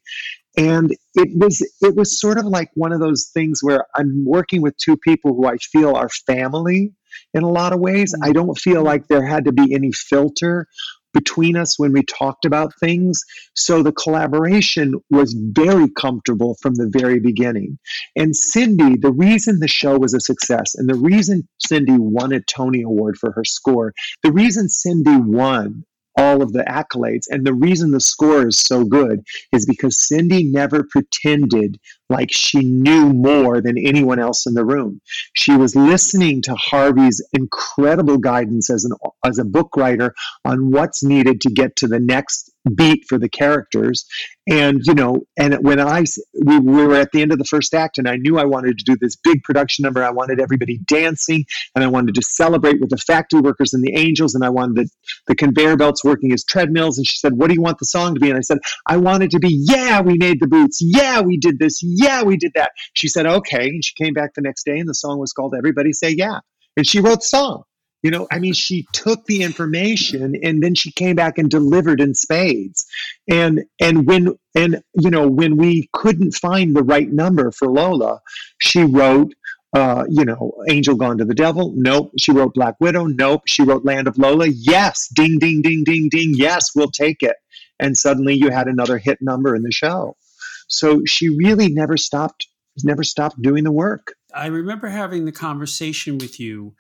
and 0.58 0.95
it 1.15 1.30
was 1.36 1.62
it 1.82 1.95
was 1.95 2.19
sort 2.19 2.38
of 2.38 2.45
like 2.45 2.69
one 2.73 2.91
of 2.91 2.99
those 2.99 3.30
things 3.34 3.60
where 3.62 3.86
i'm 3.95 4.25
working 4.25 4.62
with 4.62 4.75
two 4.77 4.97
people 4.97 5.34
who 5.34 5.47
i 5.47 5.56
feel 5.58 5.95
are 5.95 6.10
family 6.10 6.91
in 7.34 7.43
a 7.43 7.49
lot 7.49 7.73
of 7.73 7.80
ways 7.80 8.13
mm-hmm. 8.13 8.30
i 8.30 8.34
don't 8.34 8.58
feel 8.58 8.84
like 8.84 9.08
there 9.08 9.25
had 9.25 9.45
to 9.45 9.51
be 9.51 9.73
any 9.73 9.91
filter 9.91 10.67
between 11.13 11.56
us 11.56 11.78
when 11.78 11.91
we 11.91 12.04
talked 12.04 12.45
about 12.45 12.74
things 12.80 13.21
so 13.56 13.84
the 13.84 13.91
collaboration 13.91 14.93
was 15.10 15.34
very 15.34 15.89
comfortable 15.89 16.56
from 16.62 16.76
the 16.76 16.89
very 16.91 17.19
beginning 17.19 17.78
and 18.15 18.34
cyndi 18.34 19.00
the 19.02 19.12
reason 19.12 19.60
the 19.60 19.67
show 19.67 19.97
was 19.97 20.13
a 20.13 20.19
success 20.19 20.76
and 20.76 20.89
the 20.89 20.95
reason 20.95 21.47
cyndi 21.65 21.97
won 21.97 22.32
a 22.32 22.41
tony 22.41 22.82
award 22.82 23.17
for 23.17 23.32
her 23.32 23.45
score 23.45 23.93
the 24.24 24.32
reason 24.32 24.67
cyndi 24.67 25.24
won 25.24 25.84
all 26.17 26.41
of 26.41 26.54
the 26.54 26.63
accolades. 26.63 27.26
And 27.30 27.45
the 27.45 27.54
reason 27.54 27.91
the 27.91 28.00
score 28.00 28.47
is 28.47 28.60
so 28.60 28.84
good 28.84 29.24
is 29.52 29.65
because 29.65 29.95
Cyndi 29.95 30.52
never 30.52 30.84
pretended 30.84 31.80
like 32.12 32.30
she 32.32 32.60
knew 32.60 33.12
more 33.13 33.62
than 33.62 33.78
anyone 33.78 34.19
else 34.19 34.45
in 34.45 34.54
the 34.54 34.65
room. 34.65 35.02
She 35.34 35.56
was 35.56 35.76
listening 35.76 36.41
to 36.43 36.56
Harvey's 36.56 37.21
incredible 37.34 38.17
guidance 38.17 38.69
as 38.69 38.86
an 38.86 38.91
as 39.26 39.39
a 39.39 39.45
book 39.45 39.76
writer 39.76 40.13
on 40.45 40.71
what's 40.71 41.04
needed 41.04 41.41
to 41.41 41.50
get 41.50 41.76
to 41.78 41.88
the 41.88 42.00
next 42.00 42.52
beat 42.76 43.06
for 43.08 43.17
the 43.17 43.30
characters. 43.30 44.06
And 44.50 44.82
you 44.86 44.95
know 44.95 45.19
and 45.38 45.54
when 45.63 45.80
i 45.80 46.04
we, 46.45 46.60
we 46.60 46.86
were 46.86 46.95
at 46.95 47.12
the 47.12 47.21
end 47.21 47.32
of 47.32 47.38
the 47.38 47.45
first 47.45 47.76
act 47.76 48.00
and 48.00 48.10
i 48.10 48.15
knew 48.15 48.39
i 48.39 48.43
wanted 48.43 48.78
to 48.80 48.84
do 48.84 48.97
this 49.00 49.15
big 49.15 49.43
production 49.43 49.84
number. 49.84 50.04
I 50.04 50.10
wanted 50.10 50.39
everybody 50.39 50.80
dancing 50.88 51.45
and 51.76 51.84
i 51.84 51.88
wanted 51.88 52.15
to 52.15 52.21
celebrate 52.24 52.82
with 52.82 52.89
the 52.89 52.97
factory 52.97 53.39
workers 53.39 53.74
and 53.74 53.84
the 53.84 53.95
angels 53.95 54.34
and 54.34 54.43
i 54.43 54.50
wanted 54.50 54.78
the, 54.78 54.89
the 55.28 55.36
conveyor 55.36 55.78
belts 55.78 56.04
working 56.04 56.32
as 56.34 56.43
treadmills. 56.43 56.97
And 56.97 57.08
she 57.08 57.17
said 57.17 57.34
what 57.34 57.50
do 57.50 57.54
you 57.54 57.62
want 57.62 57.78
the 57.78 57.86
song 57.86 58.15
to 58.15 58.19
be? 58.19 58.30
And 58.30 58.38
i 58.38 58.41
said 58.41 58.58
i 58.88 58.97
want 58.97 59.24
it 59.24 59.32
to 59.32 59.39
be 59.39 59.63
yeah 59.69 60.02
we 60.02 60.17
made 60.17 60.39
the 60.39 60.47
boots. 60.47 60.80
Yeah 60.82 61.21
we 61.21 61.38
did 61.38 61.60
this 61.60 61.82
yeah 62.01 62.23
we 62.23 62.37
did 62.37 62.51
that 62.55 62.71
she 62.93 63.07
said 63.07 63.25
okay 63.25 63.67
and 63.67 63.83
she 63.83 63.93
came 64.01 64.13
back 64.13 64.33
the 64.35 64.41
next 64.41 64.65
day 64.65 64.77
and 64.77 64.89
the 64.89 64.93
song 64.93 65.19
was 65.19 65.33
called 65.33 65.53
everybody 65.57 65.93
say 65.93 66.09
yeah 66.09 66.39
and 66.77 66.87
she 66.87 66.99
wrote 66.99 67.19
the 67.19 67.25
song 67.25 67.63
you 68.03 68.09
know, 68.09 68.27
I 68.31 68.39
mean, 68.39 68.53
she 68.53 68.87
took 68.93 69.25
the 69.25 69.43
information 69.43 70.35
and 70.41 70.63
then 70.63 70.73
she 70.73 70.91
came 70.91 71.15
back 71.15 71.37
and 71.37 71.49
delivered 71.49 72.01
in 72.01 72.15
spades. 72.15 72.85
And 73.29 73.61
and 73.79 74.07
when 74.07 74.35
and 74.55 74.81
you 74.93 75.09
know 75.09 75.27
when 75.27 75.57
we 75.57 75.87
couldn't 75.93 76.33
find 76.33 76.75
the 76.75 76.83
right 76.83 77.11
number 77.11 77.51
for 77.51 77.67
Lola, 77.67 78.19
she 78.59 78.83
wrote. 78.83 79.33
Uh, 79.73 80.03
you 80.09 80.25
know, 80.25 80.51
Angel 80.69 80.97
Gone 80.97 81.17
to 81.19 81.23
the 81.23 81.33
Devil. 81.33 81.71
Nope. 81.77 82.11
She 82.19 82.33
wrote 82.33 82.53
Black 82.53 82.75
Widow. 82.81 83.05
Nope. 83.05 83.43
She 83.47 83.63
wrote 83.63 83.85
Land 83.85 84.05
of 84.09 84.17
Lola. 84.17 84.47
Yes. 84.47 85.07
Ding, 85.15 85.39
ding, 85.39 85.61
ding, 85.61 85.85
ding, 85.85 86.09
ding. 86.11 86.33
Yes, 86.35 86.71
we'll 86.75 86.91
take 86.91 87.23
it. 87.23 87.37
And 87.79 87.95
suddenly 87.95 88.33
you 88.33 88.49
had 88.49 88.67
another 88.67 88.97
hit 88.97 89.19
number 89.21 89.55
in 89.55 89.63
the 89.63 89.71
show. 89.71 90.17
So 90.71 91.03
she 91.05 91.29
really 91.29 91.69
never 91.69 91.97
stopped, 91.97 92.47
never 92.84 93.03
stopped 93.03 93.41
doing 93.41 93.65
the 93.65 93.71
work. 93.71 94.15
I 94.34 94.47
remember 94.47 94.88
having 94.88 95.25
the 95.25 95.31
conversation 95.31 96.17
with 96.17 96.39
you 96.39 96.75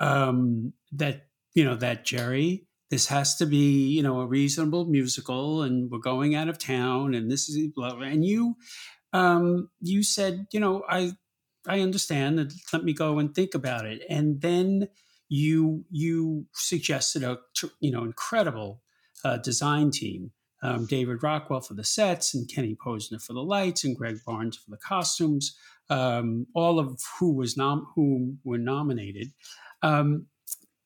um, 0.00 0.72
that 0.92 1.26
you 1.54 1.64
know 1.64 1.76
that 1.76 2.04
Jerry, 2.04 2.66
this 2.90 3.06
has 3.08 3.36
to 3.36 3.46
be 3.46 3.88
you 3.88 4.02
know 4.02 4.20
a 4.20 4.26
reasonable 4.26 4.86
musical, 4.86 5.62
and 5.62 5.90
we're 5.90 5.98
going 5.98 6.34
out 6.34 6.48
of 6.48 6.58
town, 6.58 7.14
and 7.14 7.30
this 7.30 7.48
is 7.48 7.68
blah, 7.74 7.98
and 7.98 8.24
you 8.24 8.56
um, 9.12 9.68
you 9.80 10.02
said 10.02 10.46
you 10.52 10.58
know 10.58 10.82
I 10.88 11.12
I 11.68 11.80
understand, 11.80 12.40
and 12.40 12.52
let 12.72 12.84
me 12.84 12.94
go 12.94 13.18
and 13.18 13.34
think 13.34 13.54
about 13.54 13.84
it, 13.84 14.02
and 14.08 14.40
then 14.40 14.88
you 15.28 15.84
you 15.90 16.46
suggested 16.54 17.22
a 17.22 17.38
you 17.80 17.90
know 17.90 18.02
incredible 18.02 18.82
uh, 19.24 19.36
design 19.36 19.90
team. 19.90 20.30
Um, 20.62 20.86
David 20.86 21.22
Rockwell 21.22 21.60
for 21.60 21.74
the 21.74 21.84
sets, 21.84 22.34
and 22.34 22.48
Kenny 22.48 22.74
Posner 22.74 23.22
for 23.22 23.32
the 23.34 23.42
lights, 23.42 23.84
and 23.84 23.96
Greg 23.96 24.18
Barnes 24.24 24.56
for 24.56 24.70
the 24.70 24.78
costumes. 24.78 25.56
Um, 25.88 26.46
all 26.54 26.78
of 26.78 27.00
who 27.18 27.32
was 27.34 27.56
nom- 27.56 27.86
who 27.94 28.36
were 28.44 28.58
nominated. 28.58 29.32
Um, 29.82 30.26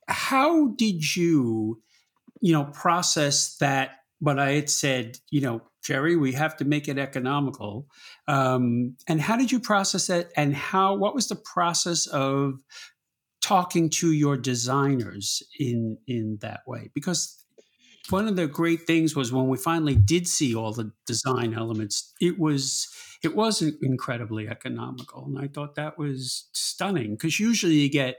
how 0.09 0.68
did 0.68 1.16
you, 1.16 1.80
you 2.40 2.52
know, 2.52 2.64
process 2.64 3.56
that? 3.56 3.92
But 4.20 4.38
I 4.38 4.52
had 4.52 4.68
said, 4.68 5.18
you 5.30 5.40
know, 5.40 5.62
Jerry, 5.83 6.16
we 6.16 6.33
have 6.33 6.56
to 6.59 6.64
make 6.64 6.88
it 6.88 6.98
economical. 6.98 7.87
Um, 8.28 8.96
and 9.09 9.20
how 9.20 9.37
did 9.37 9.50
you 9.50 9.61
process 9.61 10.09
that? 10.09 10.30
And 10.37 10.54
how? 10.54 10.94
What 10.94 11.14
was 11.14 11.28
the 11.28 11.37
process 11.37 12.06
of 12.09 12.54
talking 13.40 13.88
to 13.88 14.12
your 14.12 14.37
designers 14.37 15.42
in 15.59 15.96
in 16.06 16.38
that 16.42 16.61
way? 16.66 16.90
Because 16.94 17.39
one 18.10 18.28
of 18.28 18.36
the 18.36 18.46
great 18.46 18.86
things 18.86 19.16
was 19.16 19.32
when 19.32 19.48
we 19.48 19.56
finally 19.58 19.94
did 19.94 20.26
see 20.26 20.54
all 20.54 20.72
the 20.72 20.92
design 21.06 21.54
elements, 21.54 22.12
it 22.20 22.38
was 22.38 22.88
it 23.22 23.36
wasn't 23.36 23.76
incredibly 23.82 24.48
economical, 24.48 25.26
and 25.26 25.38
I 25.38 25.48
thought 25.48 25.74
that 25.74 25.98
was 25.98 26.48
stunning 26.52 27.12
because 27.12 27.38
usually 27.38 27.74
you 27.74 27.90
get 27.90 28.16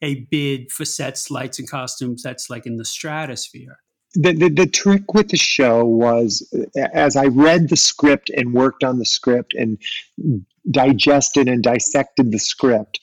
a 0.00 0.26
bid 0.30 0.70
for 0.70 0.84
sets, 0.84 1.30
lights, 1.30 1.58
and 1.58 1.68
costumes 1.68 2.22
that's 2.22 2.48
like 2.48 2.66
in 2.66 2.76
the 2.76 2.84
stratosphere. 2.84 3.78
the, 4.14 4.32
the, 4.32 4.48
the 4.48 4.66
trick 4.66 5.12
with 5.14 5.28
the 5.30 5.36
show 5.36 5.84
was 5.84 6.48
as 6.92 7.16
I 7.16 7.26
read 7.26 7.68
the 7.68 7.76
script 7.76 8.30
and 8.30 8.54
worked 8.54 8.84
on 8.84 8.98
the 8.98 9.04
script 9.04 9.54
and 9.54 9.78
digested 10.70 11.48
and 11.48 11.62
dissected 11.62 12.30
the 12.30 12.38
script, 12.38 13.00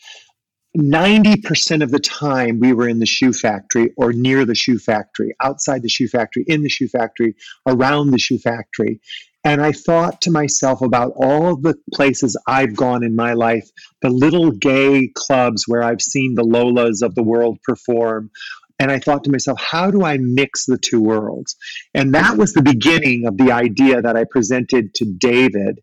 90% 0.78 1.84
of 1.84 1.92
the 1.92 2.00
time 2.00 2.60
we 2.60 2.72
were 2.72 2.88
in 2.88 3.00
the 3.00 3.06
shoe 3.06 3.34
factory 3.34 3.92
or 3.98 4.14
near 4.14 4.46
the 4.46 4.56
shoe 4.56 4.80
factory, 4.80 5.36
outside 5.42 5.82
the 5.82 5.90
shoe 5.90 6.08
factory, 6.08 6.46
in 6.48 6.64
the 6.64 6.70
shoe 6.70 6.88
factory, 6.88 7.36
around 7.68 8.12
the 8.12 8.20
shoe 8.20 8.38
factory. 8.38 9.02
And 9.44 9.62
I 9.62 9.72
thought 9.72 10.22
to 10.22 10.32
myself 10.32 10.82
about 10.82 11.14
all 11.16 11.56
the 11.56 11.76
places 11.94 12.38
I've 12.48 12.76
gone 12.76 13.04
in 13.04 13.16
my 13.16 13.34
life, 13.34 13.70
the 14.02 14.10
little 14.10 14.52
gay 14.52 15.12
clubs 15.14 15.66
where 15.68 15.84
I've 15.84 16.02
seen 16.02 16.36
the 16.36 16.44
Lolas 16.44 17.02
of 17.02 17.16
the 17.16 17.24
world 17.24 17.58
perform, 17.64 18.30
and 18.80 18.92
I 18.92 19.00
thought 19.00 19.24
to 19.26 19.32
myself, 19.32 19.60
how 19.60 19.92
do 19.92 20.04
I 20.04 20.18
mix 20.18 20.66
the 20.66 20.78
two 20.78 21.02
worlds? 21.02 21.56
And 21.94 22.14
that 22.16 22.38
was 22.38 22.54
the 22.54 22.64
beginning 22.64 23.28
of 23.28 23.38
the 23.38 23.52
idea 23.52 24.02
that 24.02 24.16
I 24.16 24.24
presented 24.24 24.94
to 24.96 25.06
David 25.06 25.82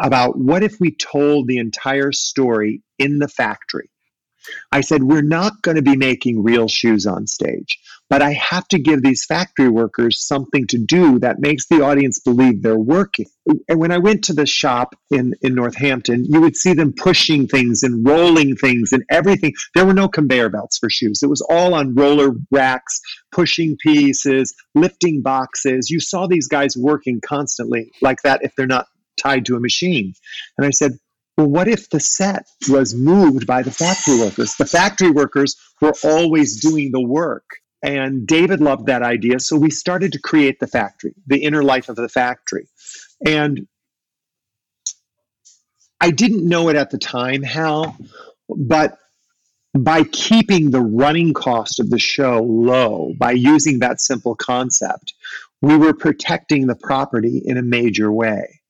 about 0.00 0.38
what 0.38 0.62
if 0.62 0.78
we 0.78 0.94
told 0.94 1.48
the 1.48 1.58
entire 1.58 2.12
story 2.12 2.82
in 2.98 3.18
the 3.18 3.28
factory? 3.28 3.90
I 4.72 4.80
said, 4.80 5.02
we're 5.02 5.22
not 5.22 5.62
going 5.62 5.76
to 5.76 5.82
be 5.82 5.96
making 5.96 6.42
real 6.42 6.68
shoes 6.68 7.06
on 7.06 7.26
stage, 7.26 7.78
but 8.10 8.22
I 8.22 8.32
have 8.32 8.66
to 8.68 8.78
give 8.78 9.02
these 9.02 9.24
factory 9.24 9.68
workers 9.68 10.26
something 10.26 10.66
to 10.68 10.78
do 10.78 11.18
that 11.20 11.40
makes 11.40 11.66
the 11.66 11.82
audience 11.82 12.18
believe 12.18 12.62
they're 12.62 12.78
working. 12.78 13.26
And 13.68 13.78
when 13.78 13.92
I 13.92 13.98
went 13.98 14.24
to 14.24 14.32
the 14.32 14.46
shop 14.46 14.94
in, 15.10 15.34
in 15.42 15.54
Northampton, 15.54 16.24
you 16.24 16.40
would 16.40 16.56
see 16.56 16.74
them 16.74 16.92
pushing 16.96 17.46
things 17.46 17.82
and 17.82 18.06
rolling 18.06 18.56
things 18.56 18.92
and 18.92 19.04
everything. 19.10 19.54
There 19.74 19.86
were 19.86 19.94
no 19.94 20.08
conveyor 20.08 20.50
belts 20.50 20.78
for 20.78 20.90
shoes. 20.90 21.22
It 21.22 21.28
was 21.28 21.40
all 21.48 21.74
on 21.74 21.94
roller 21.94 22.32
racks, 22.50 23.00
pushing 23.32 23.76
pieces, 23.76 24.54
lifting 24.74 25.22
boxes. 25.22 25.90
You 25.90 26.00
saw 26.00 26.26
these 26.26 26.48
guys 26.48 26.76
working 26.76 27.20
constantly 27.20 27.90
like 28.00 28.22
that 28.22 28.42
if 28.42 28.54
they're 28.56 28.66
not 28.66 28.86
tied 29.22 29.46
to 29.46 29.56
a 29.56 29.60
machine. 29.60 30.14
And 30.58 30.66
I 30.66 30.70
said, 30.70 30.92
well, 31.36 31.48
what 31.48 31.68
if 31.68 31.90
the 31.90 32.00
set 32.00 32.46
was 32.68 32.94
moved 32.94 33.46
by 33.46 33.62
the 33.62 33.70
factory 33.70 34.18
workers? 34.18 34.54
The 34.54 34.66
factory 34.66 35.10
workers 35.10 35.56
were 35.80 35.94
always 36.04 36.60
doing 36.60 36.92
the 36.92 37.00
work. 37.00 37.44
and 37.82 38.26
David 38.26 38.60
loved 38.60 38.86
that 38.86 39.02
idea. 39.02 39.38
So 39.40 39.56
we 39.56 39.70
started 39.70 40.12
to 40.12 40.18
create 40.18 40.58
the 40.58 40.66
factory, 40.66 41.14
the 41.26 41.42
inner 41.42 41.62
life 41.62 41.90
of 41.90 41.96
the 41.96 42.08
factory. 42.08 42.66
And 43.26 43.66
I 46.00 46.10
didn't 46.10 46.48
know 46.48 46.70
it 46.70 46.76
at 46.76 46.90
the 46.90 46.98
time, 46.98 47.42
Hal, 47.42 47.96
but 48.48 48.96
by 49.76 50.04
keeping 50.04 50.70
the 50.70 50.80
running 50.80 51.34
cost 51.34 51.80
of 51.80 51.90
the 51.90 51.98
show 51.98 52.42
low, 52.42 53.12
by 53.18 53.32
using 53.32 53.80
that 53.80 54.00
simple 54.00 54.34
concept, 54.34 55.12
we 55.60 55.76
were 55.76 55.92
protecting 55.94 56.66
the 56.66 56.76
property 56.76 57.42
in 57.44 57.56
a 57.56 57.62
major 57.62 58.10
way. 58.12 58.60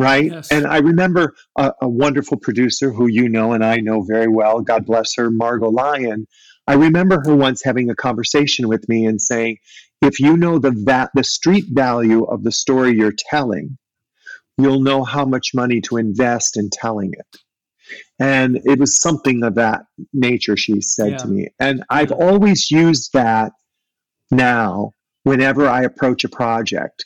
Right. 0.00 0.32
Yes. 0.32 0.50
And 0.50 0.66
I 0.66 0.78
remember 0.78 1.34
a, 1.56 1.72
a 1.82 1.88
wonderful 1.88 2.38
producer 2.38 2.90
who 2.90 3.06
you 3.06 3.28
know 3.28 3.52
and 3.52 3.64
I 3.64 3.76
know 3.76 4.02
very 4.02 4.28
well, 4.28 4.60
God 4.62 4.86
bless 4.86 5.14
her, 5.16 5.30
Margot 5.30 5.70
Lyon. 5.70 6.26
I 6.66 6.74
remember 6.74 7.20
her 7.24 7.34
once 7.36 7.62
having 7.62 7.90
a 7.90 7.94
conversation 7.94 8.68
with 8.68 8.88
me 8.88 9.04
and 9.04 9.20
saying, 9.20 9.58
if 10.02 10.18
you 10.20 10.36
know 10.36 10.58
the 10.58 10.72
va- 10.74 11.10
the 11.14 11.24
street 11.24 11.66
value 11.70 12.24
of 12.24 12.42
the 12.44 12.52
story 12.52 12.96
you're 12.96 13.14
telling, 13.30 13.76
you'll 14.56 14.80
know 14.80 15.04
how 15.04 15.24
much 15.24 15.52
money 15.54 15.80
to 15.82 15.96
invest 15.96 16.56
in 16.56 16.70
telling 16.70 17.12
it. 17.12 17.36
And 18.18 18.60
it 18.64 18.78
was 18.78 19.00
something 19.00 19.42
of 19.42 19.54
that 19.56 19.82
nature, 20.12 20.56
she 20.56 20.80
said 20.80 21.12
Yeah. 21.12 21.16
to 21.18 21.26
me. 21.28 21.48
And 21.58 21.84
I've 21.90 22.12
always 22.12 22.70
used 22.70 23.12
that 23.12 23.52
now 24.30 24.92
whenever 25.24 25.66
I 25.68 25.82
approach 25.82 26.24
a 26.24 26.28
project. 26.28 27.04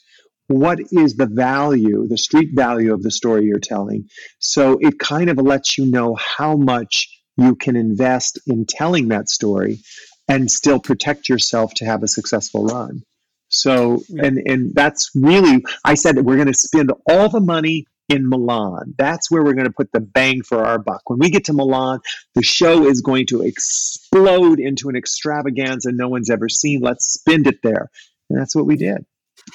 What 0.48 0.80
is 0.92 1.16
the 1.16 1.26
value, 1.26 2.06
the 2.06 2.18
street 2.18 2.50
value 2.54 2.92
of 2.92 3.02
the 3.02 3.10
story 3.10 3.46
you're 3.46 3.58
telling? 3.58 4.08
So 4.38 4.78
it 4.80 4.98
kind 4.98 5.30
of 5.30 5.38
lets 5.38 5.78
you 5.78 5.86
know 5.86 6.16
how 6.16 6.56
much 6.56 7.08
you 7.36 7.54
can 7.54 7.76
invest 7.76 8.38
in 8.46 8.66
telling 8.66 9.08
that 9.08 9.28
story 9.28 9.80
and 10.28 10.50
still 10.50 10.78
protect 10.78 11.28
yourself 11.28 11.74
to 11.74 11.84
have 11.84 12.02
a 12.02 12.08
successful 12.08 12.64
run. 12.66 13.02
So, 13.48 14.02
and 14.18 14.38
and 14.46 14.74
that's 14.74 15.10
really, 15.14 15.64
I 15.84 15.94
said 15.94 16.16
that 16.16 16.24
we're 16.24 16.36
going 16.36 16.48
to 16.48 16.54
spend 16.54 16.92
all 17.08 17.28
the 17.28 17.40
money 17.40 17.86
in 18.08 18.28
Milan. 18.28 18.94
That's 18.98 19.30
where 19.30 19.42
we're 19.42 19.54
going 19.54 19.66
to 19.66 19.72
put 19.72 19.92
the 19.92 20.00
bang 20.00 20.42
for 20.42 20.64
our 20.64 20.78
buck. 20.78 21.02
When 21.08 21.18
we 21.18 21.30
get 21.30 21.44
to 21.44 21.52
Milan, 21.52 22.00
the 22.34 22.42
show 22.42 22.86
is 22.86 23.00
going 23.00 23.26
to 23.28 23.42
explode 23.42 24.60
into 24.60 24.88
an 24.88 24.96
extravaganza 24.96 25.92
no 25.92 26.08
one's 26.08 26.30
ever 26.30 26.48
seen. 26.48 26.80
Let's 26.80 27.12
spend 27.12 27.46
it 27.46 27.60
there, 27.62 27.90
and 28.28 28.38
that's 28.38 28.56
what 28.56 28.66
we 28.66 28.76
did. 28.76 29.06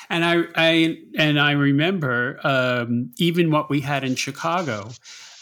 And 0.09 0.25
I, 0.25 0.43
I 0.55 0.97
and 1.17 1.39
I 1.39 1.51
remember 1.51 2.39
um, 2.45 3.11
even 3.17 3.51
what 3.51 3.69
we 3.69 3.81
had 3.81 4.03
in 4.03 4.15
Chicago 4.15 4.91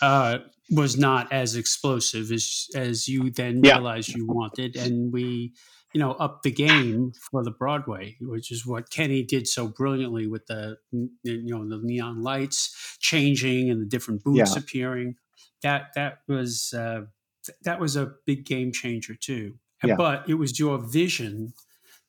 uh, 0.01 0.39
was 0.71 0.97
not 0.97 1.31
as 1.31 1.55
explosive 1.55 2.31
as 2.31 2.67
as 2.75 3.07
you 3.07 3.29
then 3.31 3.61
Yeah. 3.61 3.73
realized 3.73 4.13
you 4.13 4.25
wanted, 4.27 4.75
and 4.75 5.11
we, 5.13 5.53
you 5.93 5.99
know, 5.99 6.11
upped 6.13 6.43
the 6.43 6.51
game 6.51 7.13
for 7.31 7.43
the 7.43 7.51
Broadway, 7.51 8.17
which 8.19 8.51
is 8.51 8.65
what 8.65 8.89
Kenny 8.89 9.23
did 9.23 9.47
so 9.47 9.67
brilliantly 9.67 10.27
with 10.27 10.45
the 10.47 10.77
you 10.91 11.09
know 11.23 11.67
the 11.67 11.79
neon 11.83 12.21
lights 12.21 12.97
changing 12.99 13.69
and 13.69 13.81
the 13.81 13.85
different 13.85 14.23
booths 14.23 14.55
Yeah. 14.55 14.61
appearing. 14.61 15.15
That 15.63 15.93
that 15.95 16.19
was 16.27 16.73
uh, 16.73 17.01
that 17.63 17.79
was 17.79 17.95
a 17.95 18.13
big 18.25 18.45
game 18.45 18.71
changer 18.71 19.15
too. 19.15 19.55
Yeah. 19.83 19.95
But 19.95 20.27
it 20.29 20.35
was 20.35 20.59
your 20.59 20.77
vision 20.79 21.53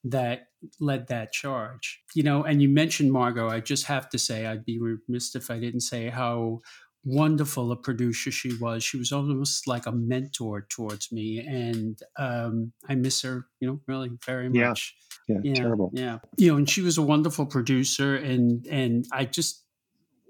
that 0.04 0.48
led 0.80 1.08
that 1.08 1.32
charge. 1.32 2.00
You 2.14 2.22
know, 2.22 2.44
and 2.44 2.62
you 2.62 2.68
mentioned 2.68 3.12
Margo. 3.12 3.48
I 3.48 3.60
just 3.60 3.86
have 3.86 4.08
to 4.10 4.18
say, 4.18 4.46
I'd 4.46 4.64
be 4.64 4.78
remiss 4.78 5.34
if 5.34 5.50
I 5.50 5.58
didn't 5.58 5.80
say 5.80 6.08
how 6.08 6.60
wonderful 7.04 7.72
a 7.72 7.76
producer 7.76 8.30
she 8.30 8.52
was. 8.60 8.84
She 8.84 8.98
was 8.98 9.12
almost 9.12 9.66
like 9.66 9.86
a 9.86 9.92
mentor 9.92 10.66
towards 10.68 11.10
me, 11.12 11.38
and 11.38 11.98
um, 12.18 12.72
I 12.88 12.94
miss 12.96 13.22
her. 13.22 13.46
You 13.60 13.68
know, 13.68 13.80
really 13.86 14.10
very 14.26 14.50
Yeah. 14.52 14.68
much. 14.70 14.94
Yeah, 15.28 15.52
terrible. 15.54 15.90
Yeah, 15.92 16.18
you 16.38 16.50
know, 16.50 16.56
and 16.56 16.68
she 16.68 16.80
was 16.80 16.96
a 16.96 17.02
wonderful 17.02 17.46
producer, 17.46 18.16
and 18.16 18.66
and 18.66 19.04
I 19.12 19.26
just 19.26 19.64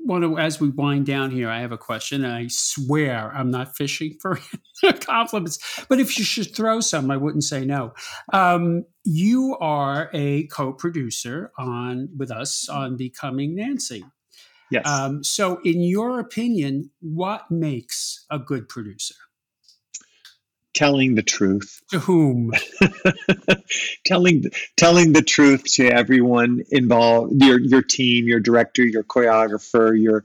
want 0.08 0.24
to, 0.24 0.38
as 0.38 0.60
we 0.60 0.70
wind 0.70 1.06
down 1.06 1.30
here, 1.30 1.48
I 1.48 1.60
have 1.60 1.70
a 1.70 1.78
question, 1.78 2.24
and 2.24 2.32
I 2.32 2.46
swear 2.48 3.30
I'm 3.32 3.50
not 3.50 3.76
fishing 3.76 4.16
for 4.20 4.40
compliments, 5.00 5.58
but 5.88 6.00
if 6.00 6.18
you 6.18 6.24
should 6.24 6.54
throw 6.54 6.80
some, 6.80 7.10
I 7.10 7.16
wouldn't 7.16 7.44
say 7.44 7.64
no. 7.64 7.92
Um, 8.32 8.84
you 9.04 9.56
are 9.60 10.10
a 10.12 10.46
co-producer 10.48 11.52
on 11.58 12.08
with 12.16 12.30
us 12.30 12.68
on 12.68 12.96
Becoming 12.96 13.54
Nancy. 13.54 14.04
Yes. 14.70 14.86
Um, 14.86 15.22
so, 15.22 15.60
in 15.64 15.80
your 15.82 16.18
opinion, 16.18 16.90
what 17.00 17.50
makes 17.50 18.26
a 18.30 18.38
good 18.38 18.68
producer? 18.68 19.14
Telling 20.78 21.16
the 21.16 21.24
truth. 21.24 21.82
To 21.90 21.98
whom? 21.98 22.52
telling 24.04 24.44
telling 24.76 25.12
the 25.12 25.22
truth 25.22 25.64
to 25.64 25.88
everyone 25.88 26.62
involved 26.70 27.42
your 27.42 27.58
your 27.58 27.82
team 27.82 28.28
your 28.28 28.38
director 28.38 28.84
your 28.84 29.02
choreographer 29.02 30.00
your 30.00 30.24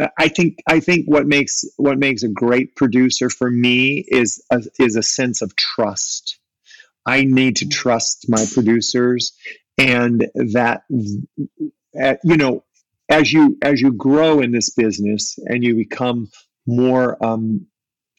uh, 0.00 0.08
i 0.18 0.26
think 0.28 0.58
i 0.66 0.80
think 0.80 1.06
what 1.06 1.26
makes 1.26 1.64
what 1.76 1.98
makes 1.98 2.24
a 2.24 2.28
great 2.28 2.74
producer 2.74 3.30
for 3.30 3.48
me 3.48 4.04
is 4.08 4.42
a, 4.50 4.60
is 4.80 4.96
a 4.96 5.02
sense 5.02 5.40
of 5.40 5.54
trust 5.54 6.38
i 7.06 7.22
need 7.22 7.56
to 7.56 7.68
trust 7.68 8.26
my 8.28 8.44
producers 8.52 9.32
and 9.78 10.28
that 10.34 10.82
uh, 12.02 12.14
you 12.24 12.36
know 12.36 12.64
as 13.08 13.32
you 13.32 13.56
as 13.62 13.80
you 13.80 13.92
grow 13.92 14.40
in 14.40 14.50
this 14.50 14.70
business 14.70 15.38
and 15.46 15.62
you 15.62 15.76
become 15.76 16.28
more 16.66 17.22
um, 17.24 17.66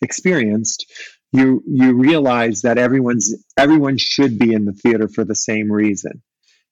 experienced 0.02 0.86
you 1.34 1.64
you 1.68 1.94
realize 1.96 2.62
that 2.62 2.78
everyone's 2.78 3.36
everyone 3.58 3.98
should 3.98 4.40
be 4.40 4.54
in 4.54 4.66
the 4.66 4.74
theater 4.74 5.08
for 5.08 5.26
the 5.26 5.36
same 5.36 5.72
reason 5.72 6.22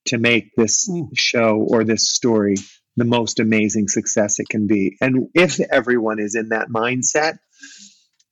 to 0.06 0.18
make 0.18 0.52
this 0.56 0.90
show 1.16 1.66
or 1.70 1.84
this 1.84 2.10
story 2.10 2.56
the 2.98 3.06
most 3.06 3.40
amazing 3.40 3.88
success 3.88 4.40
it 4.40 4.50
can 4.50 4.68
be. 4.68 4.98
And 5.02 5.30
if 5.34 5.60
everyone 5.60 6.20
is 6.20 6.36
in 6.36 6.50
that 6.50 6.70
mindset 6.70 7.38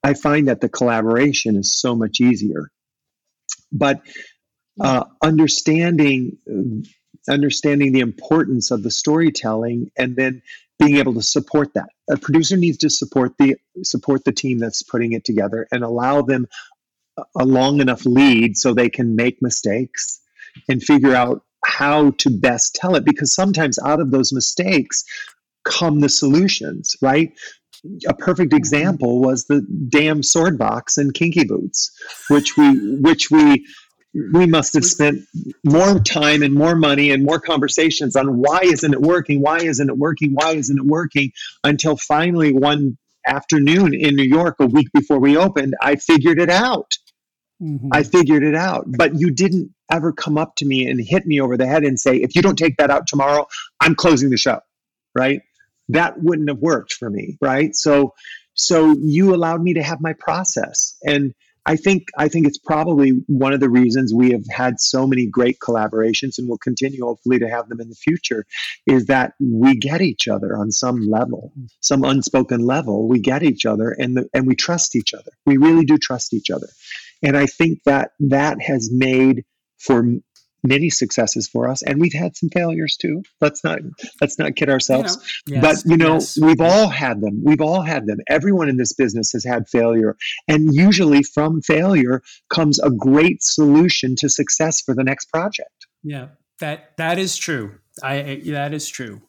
i 0.04 0.14
find 0.14 0.48
that 0.48 0.62
the 0.62 0.70
collaboration 0.70 1.56
is 1.56 1.80
so 1.80 1.96
much 1.96 2.22
easier. 2.22 2.70
But 3.72 4.02
uh, 4.80 5.06
understanding 5.22 6.38
understanding 7.30 7.92
the 7.92 8.00
importance 8.00 8.72
of 8.72 8.82
the 8.82 8.92
storytelling 8.92 9.92
and 9.98 10.16
then 10.16 10.42
being 10.80 10.96
able 10.96 11.14
to 11.14 11.22
support 11.22 11.74
that. 11.74 11.90
A 12.10 12.18
producer 12.18 12.58
needs 12.58 12.78
to 12.80 12.90
support 12.90 13.34
the 13.38 13.56
support 13.84 14.24
the 14.24 14.32
team 14.32 14.58
that's 14.58 14.82
putting 14.82 15.14
it 15.14 15.26
together 15.26 15.68
and 15.72 15.84
allow 15.84 16.22
them 16.22 16.48
a- 17.36 17.46
long 17.46 17.82
enough 17.82 18.06
lead 18.06 18.58
so 18.58 18.74
they 18.74 18.90
can 18.90 19.16
make 19.16 19.42
mistakes 19.42 20.20
and 20.70 20.82
figure 20.82 21.14
out 21.14 21.44
how 21.66 22.12
to 22.12 22.30
best 22.30 22.76
tell 22.76 22.96
it. 22.96 23.06
Because 23.06 23.34
sometimes 23.34 23.78
out 23.80 24.00
of 24.00 24.12
those 24.12 24.32
mistakes 24.34 25.04
come 25.66 26.00
the 26.00 26.10
solutions 26.10 26.96
right? 27.02 27.32
A 28.08 28.14
perfect 28.14 28.52
mm-hmm. 28.52 28.58
example 28.58 29.20
was 29.20 29.46
the 29.46 29.66
damn 29.90 30.24
sword 30.24 30.58
box 30.58 30.98
and 30.98 31.14
kinky 31.14 31.46
boots 31.46 31.92
which 32.30 32.58
we 32.58 32.98
which 33.02 33.30
we 33.30 33.66
we 34.34 34.48
must 34.48 34.74
have 34.74 34.86
spent 34.86 35.22
more 35.64 36.00
time 36.00 36.42
and 36.42 36.54
more 36.54 36.76
money 36.76 37.12
and 37.12 37.24
more 37.24 37.40
conversations 37.40 38.16
on 38.16 38.38
why 38.38 38.60
isn't 38.64 38.94
it 38.94 39.02
working 39.02 39.42
why 39.42 39.60
isn't 39.60 39.90
it 39.90 39.98
working 39.98 40.32
why 40.34 40.52
isn't 40.56 40.80
it 40.80 40.86
working 40.86 41.32
until 41.64 41.96
finally 41.96 42.52
one 42.52 42.98
afternoon 43.28 43.94
in 43.94 44.16
new 44.16 44.24
york 44.24 44.56
a 44.60 44.66
week 44.66 44.88
before 44.94 45.20
we 45.20 45.38
opened 45.38 45.76
i 45.82 45.96
figured 45.96 46.40
it 46.40 46.50
out 46.50 46.98
mm-hmm. 47.62 47.90
I 47.92 48.04
figured 48.04 48.44
it 48.44 48.56
out. 48.56 48.86
But 48.88 49.16
you 49.16 49.32
didn't 49.32 49.74
ever 49.92 50.14
come 50.14 50.38
up 50.38 50.56
to 50.56 50.66
me 50.66 50.88
and 50.88 51.00
hit 51.02 51.26
me 51.26 51.40
over 51.42 51.58
the 51.58 51.68
head 51.68 51.84
and 51.84 52.00
say, 52.00 52.18
if 52.18 52.36
you 52.36 52.42
don't 52.42 52.58
take 52.58 52.78
that 52.78 52.90
out 52.90 53.08
tomorrow, 53.08 53.48
I'm 53.80 53.96
closing 53.96 54.30
the 54.30 54.38
show. 54.38 54.60
Right? 55.16 55.42
That 55.90 56.22
wouldn't 56.22 56.50
have 56.50 56.60
worked 56.60 56.94
for 56.94 57.10
me. 57.10 57.38
Right. 57.42 57.76
So 57.76 58.14
so 58.54 58.96
you 59.00 59.34
allowed 59.34 59.62
me 59.62 59.74
to 59.76 59.84
have 59.84 60.02
my 60.02 60.14
process. 60.14 60.98
And 61.04 61.34
I 61.70 61.76
think 61.76 62.08
I 62.18 62.30
think 62.30 62.48
it's 62.48 62.58
probably 62.58 63.12
one 63.28 63.54
of 63.54 63.60
the 63.60 63.70
reasons 63.70 64.12
we 64.12 64.32
have 64.32 64.46
had 64.50 64.80
so 64.80 65.06
many 65.06 65.28
great 65.28 65.60
collaborations 65.60 66.40
and 66.40 66.50
will 66.50 66.58
continue 66.58 67.06
hopefully 67.06 67.38
to 67.38 67.48
have 67.48 67.70
them 67.70 67.80
in 67.80 67.90
the 67.90 67.96
future 67.96 68.44
is 68.88 69.06
that 69.06 69.34
we 69.40 69.76
get 69.76 70.02
each 70.02 70.28
other 70.28 70.58
on 70.58 70.72
some 70.72 71.08
level, 71.08 71.54
some 71.82 72.04
unspoken 72.04 72.62
level. 72.62 73.08
We 73.08 73.20
get 73.20 73.44
each 73.44 73.68
other 73.68 73.92
and 73.92 74.18
the, 74.18 74.28
and 74.34 74.48
we 74.48 74.56
trust 74.56 74.96
each 74.96 75.14
other. 75.14 75.30
We 75.46 75.58
really 75.58 75.86
do 75.86 76.00
trust 76.00 76.34
each 76.34 76.50
other. 76.50 76.70
And 77.22 77.38
I 77.38 77.46
think 77.46 77.84
that 77.86 78.14
that 78.20 78.60
has 78.64 78.90
made 78.92 79.46
for 79.78 80.04
many 80.64 80.90
successes 80.90 81.48
for 81.48 81.70
us 81.70 81.82
and 81.84 82.00
we've 82.00 82.14
had 82.14 82.36
some 82.36 82.50
failures 82.50 82.98
too 83.00 83.22
let's 83.42 83.64
not 83.64 83.80
let's 84.22 84.38
not 84.38 84.56
kid 84.56 84.70
ourselves 84.70 85.18
You 85.48 85.56
know, 85.56 85.62
but 85.62 85.84
you 85.86 85.98
know 85.98 86.14
yes. 86.16 86.38
we've 86.42 86.62
all 86.62 86.88
had 86.90 87.22
them 87.22 87.42
we've 87.44 87.62
all 87.62 87.82
had 87.82 88.06
them 88.08 88.18
everyone 88.28 88.70
in 88.70 88.78
this 88.78 88.94
business 88.94 89.32
has 89.34 89.44
had 89.46 89.68
failure 89.68 90.16
and 90.48 90.74
usually 90.74 91.24
from 91.24 91.62
failure 91.62 92.22
comes 92.50 92.80
a 92.80 92.90
great 92.90 93.42
solution 93.44 94.16
to 94.18 94.30
success 94.30 94.82
for 94.82 94.94
the 94.94 95.04
next 95.04 95.26
project 95.32 95.88
Yeah, 96.04 96.28
that 96.60 96.96
that 96.98 97.18
is 97.20 97.36
true. 97.38 97.76
I 98.04 98.14
I- 98.32 98.42
that 98.52 98.74
is 98.74 98.88
true. 98.88 99.22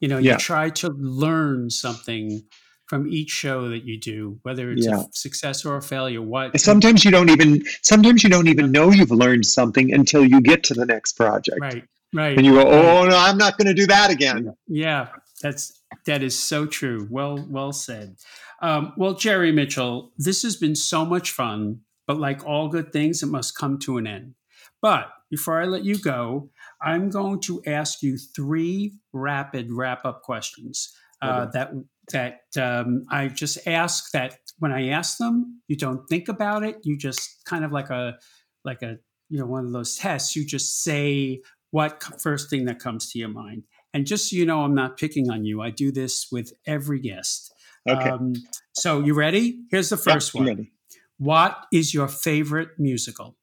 You 0.00 0.08
know, 0.08 0.18
you 0.18 0.30
Yeah. 0.30 0.36
try 0.36 0.70
to 0.82 0.88
learn 1.22 1.70
something 1.70 2.42
from 2.88 3.06
each 3.06 3.30
show 3.30 3.68
that 3.68 3.84
you 3.84 4.00
do, 4.00 4.38
whether 4.42 4.70
it's 4.72 4.86
Yeah. 4.86 5.02
a 5.02 5.04
success 5.12 5.64
or 5.64 5.76
a 5.76 5.82
failure. 5.82 6.22
What 6.22 6.58
Sometimes 6.58 7.04
you 7.04 7.10
don't 7.10 7.30
even 7.30 7.62
sometimes 7.82 8.24
you 8.24 8.30
don't 8.30 8.48
even 8.48 8.72
know 8.72 8.90
you've 8.90 9.10
learned 9.10 9.46
something 9.46 9.92
until 9.92 10.24
you 10.24 10.40
get 10.40 10.64
to 10.64 10.74
the 10.74 10.86
next 10.86 11.12
project. 11.12 11.60
Right, 11.60 11.84
right. 12.14 12.36
And 12.36 12.46
you 12.46 12.54
go. 12.54 12.66
"Oh 12.66 13.06
no, 13.06 13.16
I'm 13.16 13.36
not 13.36 13.58
going 13.58 13.66
to 13.66 13.74
do 13.74 13.86
that 13.86 14.10
again." 14.10 14.54
Yeah, 14.66 15.08
that's 15.42 15.80
that 16.06 16.22
is 16.22 16.38
so 16.38 16.66
true. 16.66 17.06
Well, 17.10 17.46
well 17.48 17.72
said. 17.72 18.16
Um, 18.60 18.92
well, 18.96 19.14
Jerry 19.14 19.52
Mitchell, 19.52 20.12
this 20.16 20.42
has 20.42 20.56
been 20.56 20.74
so 20.74 21.04
much 21.04 21.30
fun, 21.30 21.80
but 22.06 22.18
like 22.18 22.44
all 22.44 22.68
good 22.68 22.92
things, 22.92 23.22
it 23.22 23.26
must 23.26 23.56
come 23.56 23.78
to 23.80 23.98
an 23.98 24.06
end. 24.06 24.34
But 24.80 25.10
before 25.30 25.60
I 25.60 25.66
let 25.66 25.84
you 25.84 25.98
go, 25.98 26.50
I'm 26.80 27.10
going 27.10 27.40
to 27.42 27.62
ask 27.66 28.02
you 28.02 28.16
three 28.16 28.94
rapid 29.12 29.70
wrap 29.70 30.04
up 30.04 30.22
questions 30.22 30.92
uh, 31.20 31.46
that 31.46 31.72
that 32.12 32.40
um, 32.60 33.04
I 33.10 33.28
just 33.28 33.66
ask 33.66 34.10
that 34.12 34.38
when 34.58 34.72
I 34.72 34.88
ask 34.88 35.18
them, 35.18 35.60
you 35.68 35.76
don't 35.76 36.06
think 36.08 36.28
about 36.28 36.64
it. 36.64 36.76
You 36.82 36.96
just 36.96 37.44
kind 37.44 37.64
of 37.64 37.72
like 37.72 37.90
a 37.90 38.18
like 38.64 38.82
a 38.82 38.96
you 39.28 39.38
know 39.38 39.46
one 39.46 39.66
of 39.66 39.72
those 39.72 39.96
tests. 39.96 40.34
You 40.36 40.44
just 40.44 40.82
say 40.82 41.42
what 41.70 42.02
first 42.20 42.50
thing 42.50 42.64
that 42.66 42.78
comes 42.78 43.10
to 43.12 43.18
your 43.18 43.28
mind. 43.28 43.64
And 43.94 44.06
just 44.06 44.30
so 44.30 44.36
you 44.36 44.46
know, 44.46 44.62
I'm 44.62 44.74
not 44.74 44.96
picking 44.96 45.30
on 45.30 45.44
you. 45.44 45.62
I 45.62 45.70
do 45.70 45.90
this 45.92 46.28
with 46.30 46.52
every 46.66 47.00
guest. 47.00 47.52
Okay. 47.88 48.10
Um, 48.10 48.34
so 48.72 49.00
you 49.00 49.14
ready? 49.14 49.60
Here's 49.70 49.88
the 49.88 49.96
first 49.96 50.34
I'm 50.34 50.40
one. 50.40 50.48
ready. 50.48 50.72
What 51.18 51.56
is 51.72 51.94
your 51.94 52.08
favorite 52.08 52.70
musical? 52.78 53.36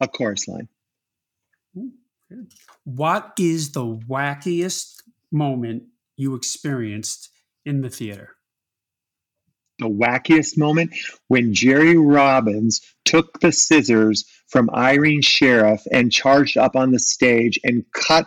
A 0.00 0.08
chorus 0.08 0.48
line. 0.48 0.68
What 2.84 3.32
is 3.38 3.72
the 3.72 3.84
wackiest 3.84 5.02
moment 5.32 5.84
you 6.16 6.34
experienced 6.34 7.30
in 7.64 7.82
the 7.82 7.90
theater? 7.90 8.36
the 9.80 9.88
wackiest 9.88 10.56
moment 10.56 10.94
when 11.28 11.52
Jerry 11.52 11.96
Robbins 11.96 12.80
took 13.04 13.40
the 13.40 13.50
scissors 13.50 14.24
from 14.46 14.70
Irene 14.70 15.22
Sharaff 15.22 15.86
and 15.90 16.12
charged 16.12 16.56
up 16.56 16.76
on 16.76 16.92
the 16.92 16.98
stage 16.98 17.58
and 17.64 17.84
cut 17.92 18.26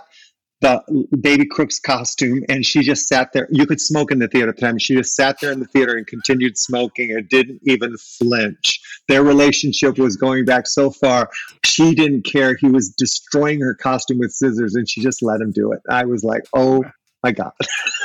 the 0.61 0.81
baby 1.19 1.45
Crook's 1.45 1.79
costume 1.79 2.41
and 2.47 2.65
she 2.65 2.81
just 2.81 3.07
sat 3.07 3.33
there. 3.33 3.49
You 3.51 3.65
could 3.65 3.81
smoke 3.81 4.11
in 4.11 4.19
the 4.19 4.29
theater 4.29 4.49
at 4.49 4.55
the 4.55 4.61
time. 4.61 4.79
She 4.79 4.95
just 4.95 5.13
sat 5.13 5.37
there 5.41 5.51
in 5.51 5.59
the 5.59 5.65
theater 5.65 5.97
and 5.97 6.07
continued 6.07 6.57
smoking 6.57 7.11
and 7.11 7.27
didn't 7.27 7.59
even 7.63 7.97
flinch. 7.97 8.79
Their 9.09 9.23
relationship 9.23 9.97
was 9.97 10.15
going 10.15 10.45
back 10.45 10.65
so 10.67 10.89
far. 10.89 11.29
She 11.65 11.93
didn't 11.93 12.23
care. 12.23 12.55
He 12.55 12.69
was 12.69 12.89
destroying 12.91 13.59
her 13.59 13.75
costume 13.75 14.19
with 14.19 14.31
scissors 14.31 14.75
and 14.75 14.89
she 14.89 15.01
just 15.01 15.21
let 15.21 15.41
him 15.41 15.51
do 15.51 15.73
it. 15.73 15.81
I 15.89 16.05
was 16.05 16.23
like, 16.23 16.43
oh 16.53 16.85
my 17.23 17.31
God. 17.31 17.51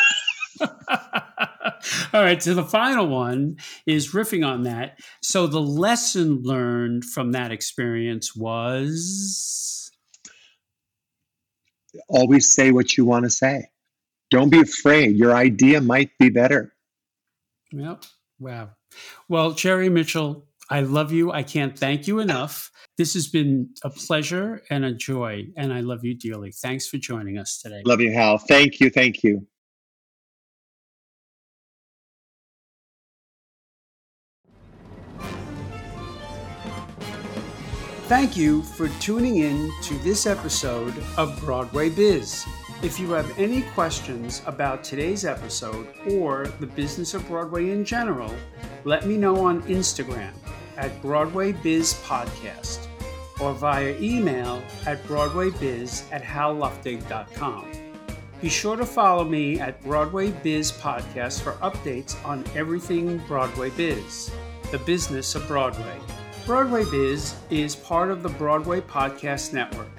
All 2.13 2.23
right, 2.23 2.43
so 2.43 2.55
the 2.55 2.65
final 2.65 3.07
one 3.07 3.57
is 3.87 4.13
riffing 4.13 4.47
on 4.47 4.65
that. 4.65 4.99
So 5.23 5.47
the 5.47 5.61
lesson 5.61 6.43
learned 6.43 7.05
from 7.05 7.33
that 7.33 7.53
experience 7.53 8.35
was 8.35 9.91
always 12.09 12.51
say 12.51 12.71
what 12.71 12.97
you 12.97 13.05
want 13.05 13.25
to 13.25 13.31
say. 13.31 13.71
Don't 14.31 14.51
be 14.51 14.61
afraid. 14.61 15.17
Your 15.17 15.35
idea 15.35 15.81
might 15.81 16.11
be 16.19 16.29
better. 16.29 16.75
Yep. 17.73 18.05
Wow. 18.39 18.71
Well, 19.29 19.53
Jerry 19.53 19.89
Mitchell, 19.89 20.47
I 20.71 20.81
love 20.81 21.13
you. 21.13 21.33
I 21.33 21.43
can't 21.43 21.79
thank 21.79 22.07
you 22.07 22.19
enough. 22.19 22.71
This 22.99 23.15
has 23.15 23.29
been 23.29 23.71
a 23.83 23.91
pleasure 23.91 24.63
and 24.71 24.85
a 24.85 24.93
joy, 24.93 25.47
and 25.57 25.73
I 25.73 25.81
love 25.81 26.05
you 26.05 26.15
dearly. 26.15 26.53
Thanks 26.53 26.87
for 26.87 26.99
joining 26.99 27.39
us 27.39 27.61
today. 27.63 27.83
Love 27.87 28.01
you, 28.01 28.13
Hal. 28.13 28.39
Thank 28.39 28.81
you. 28.81 28.91
Thank 28.91 29.23
you. 29.23 29.47
Thank 38.09 38.39
you 38.39 38.63
for 38.63 38.89
tuning 39.01 39.37
in 39.37 39.71
to 39.83 39.93
this 39.99 40.25
episode 40.25 40.95
of 41.19 41.39
Broadway 41.41 41.91
Biz. 41.91 42.47
If 42.83 42.99
you 42.99 43.11
have 43.11 43.39
any 43.39 43.61
questions 43.75 44.41
about 44.47 44.83
today's 44.83 45.27
episode 45.27 45.89
or 46.11 46.47
the 46.59 46.67
business 46.69 47.13
of 47.13 47.29
Broadway 47.29 47.69
in 47.69 47.85
general, 47.85 48.35
let 48.85 49.07
me 49.07 49.19
know 49.19 49.45
on 49.45 49.61
Instagram 49.65 50.33
at 50.79 51.03
Broadway 51.03 51.53
Biz 51.53 52.01
Podcast 52.05 52.87
or 53.41 53.53
via 53.53 53.95
email 54.01 54.63
at 54.87 55.05
broadwaybiz 55.05 56.11
at 56.11 56.23
halluftig.com. 56.23 57.71
Be 58.41 58.49
sure 58.49 58.77
to 58.77 58.87
follow 58.87 59.25
me 59.25 59.61
at 59.61 59.83
Broadway 59.83 60.31
Biz 60.31 60.73
Podcast 60.73 61.43
for 61.43 61.53
updates 61.61 62.17
on 62.25 62.43
everything 62.55 63.19
Broadway 63.29 63.69
Biz, 63.69 64.31
the 64.71 64.79
business 64.79 65.35
of 65.35 65.47
Broadway. 65.47 65.99
Broadway 66.49 66.85
Biz 66.91 67.35
is 67.51 67.77
part 67.77 68.11
of 68.11 68.23
the 68.23 68.31
Broadway 68.31 68.81
Podcast 68.81 69.53
Network. 69.53 69.91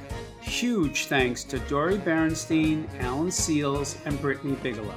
Huge 0.42 1.06
thanks 1.06 1.44
to 1.44 1.60
Dori 1.60 2.00
Berinstein, 2.00 2.90
Alan 3.02 3.28
Seales, 3.28 4.04
and 4.08 4.20
Brittany 4.20 4.56
Bigelow. 4.64 4.96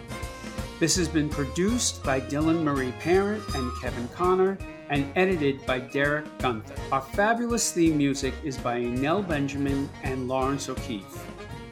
This 0.81 0.97
has 0.97 1.09
been 1.09 1.29
produced 1.29 2.03
by 2.03 2.23
Dylan 2.23 2.63
Marie 2.63 2.95
Parent 3.01 3.43
and 3.55 3.71
Kevin 3.83 4.09
Connor 4.09 4.57
and 4.89 5.13
edited 5.15 5.67
by 5.67 5.81
Derek 5.81 6.25
Gunther. 6.39 6.75
Our 6.91 7.03
fabulous 7.03 7.71
theme 7.71 7.99
music 7.99 8.33
is 8.43 8.57
by 8.57 8.81
Nell 8.81 9.23
Benjamin 9.23 9.91
and 10.05 10.29
Laurence 10.29 10.71
O'Keefe. 10.71 11.23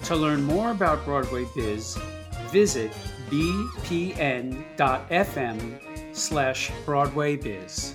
To 0.05 0.15
learn 0.15 0.43
more 0.43 0.73
about 0.73 1.07
Broadway 1.07 1.47
Biz, 1.57 1.97
visit 2.51 2.93
bpn.fm 3.31 4.61
slash 6.15 6.71
Broadway 6.85 7.37
Biz. 7.37 7.95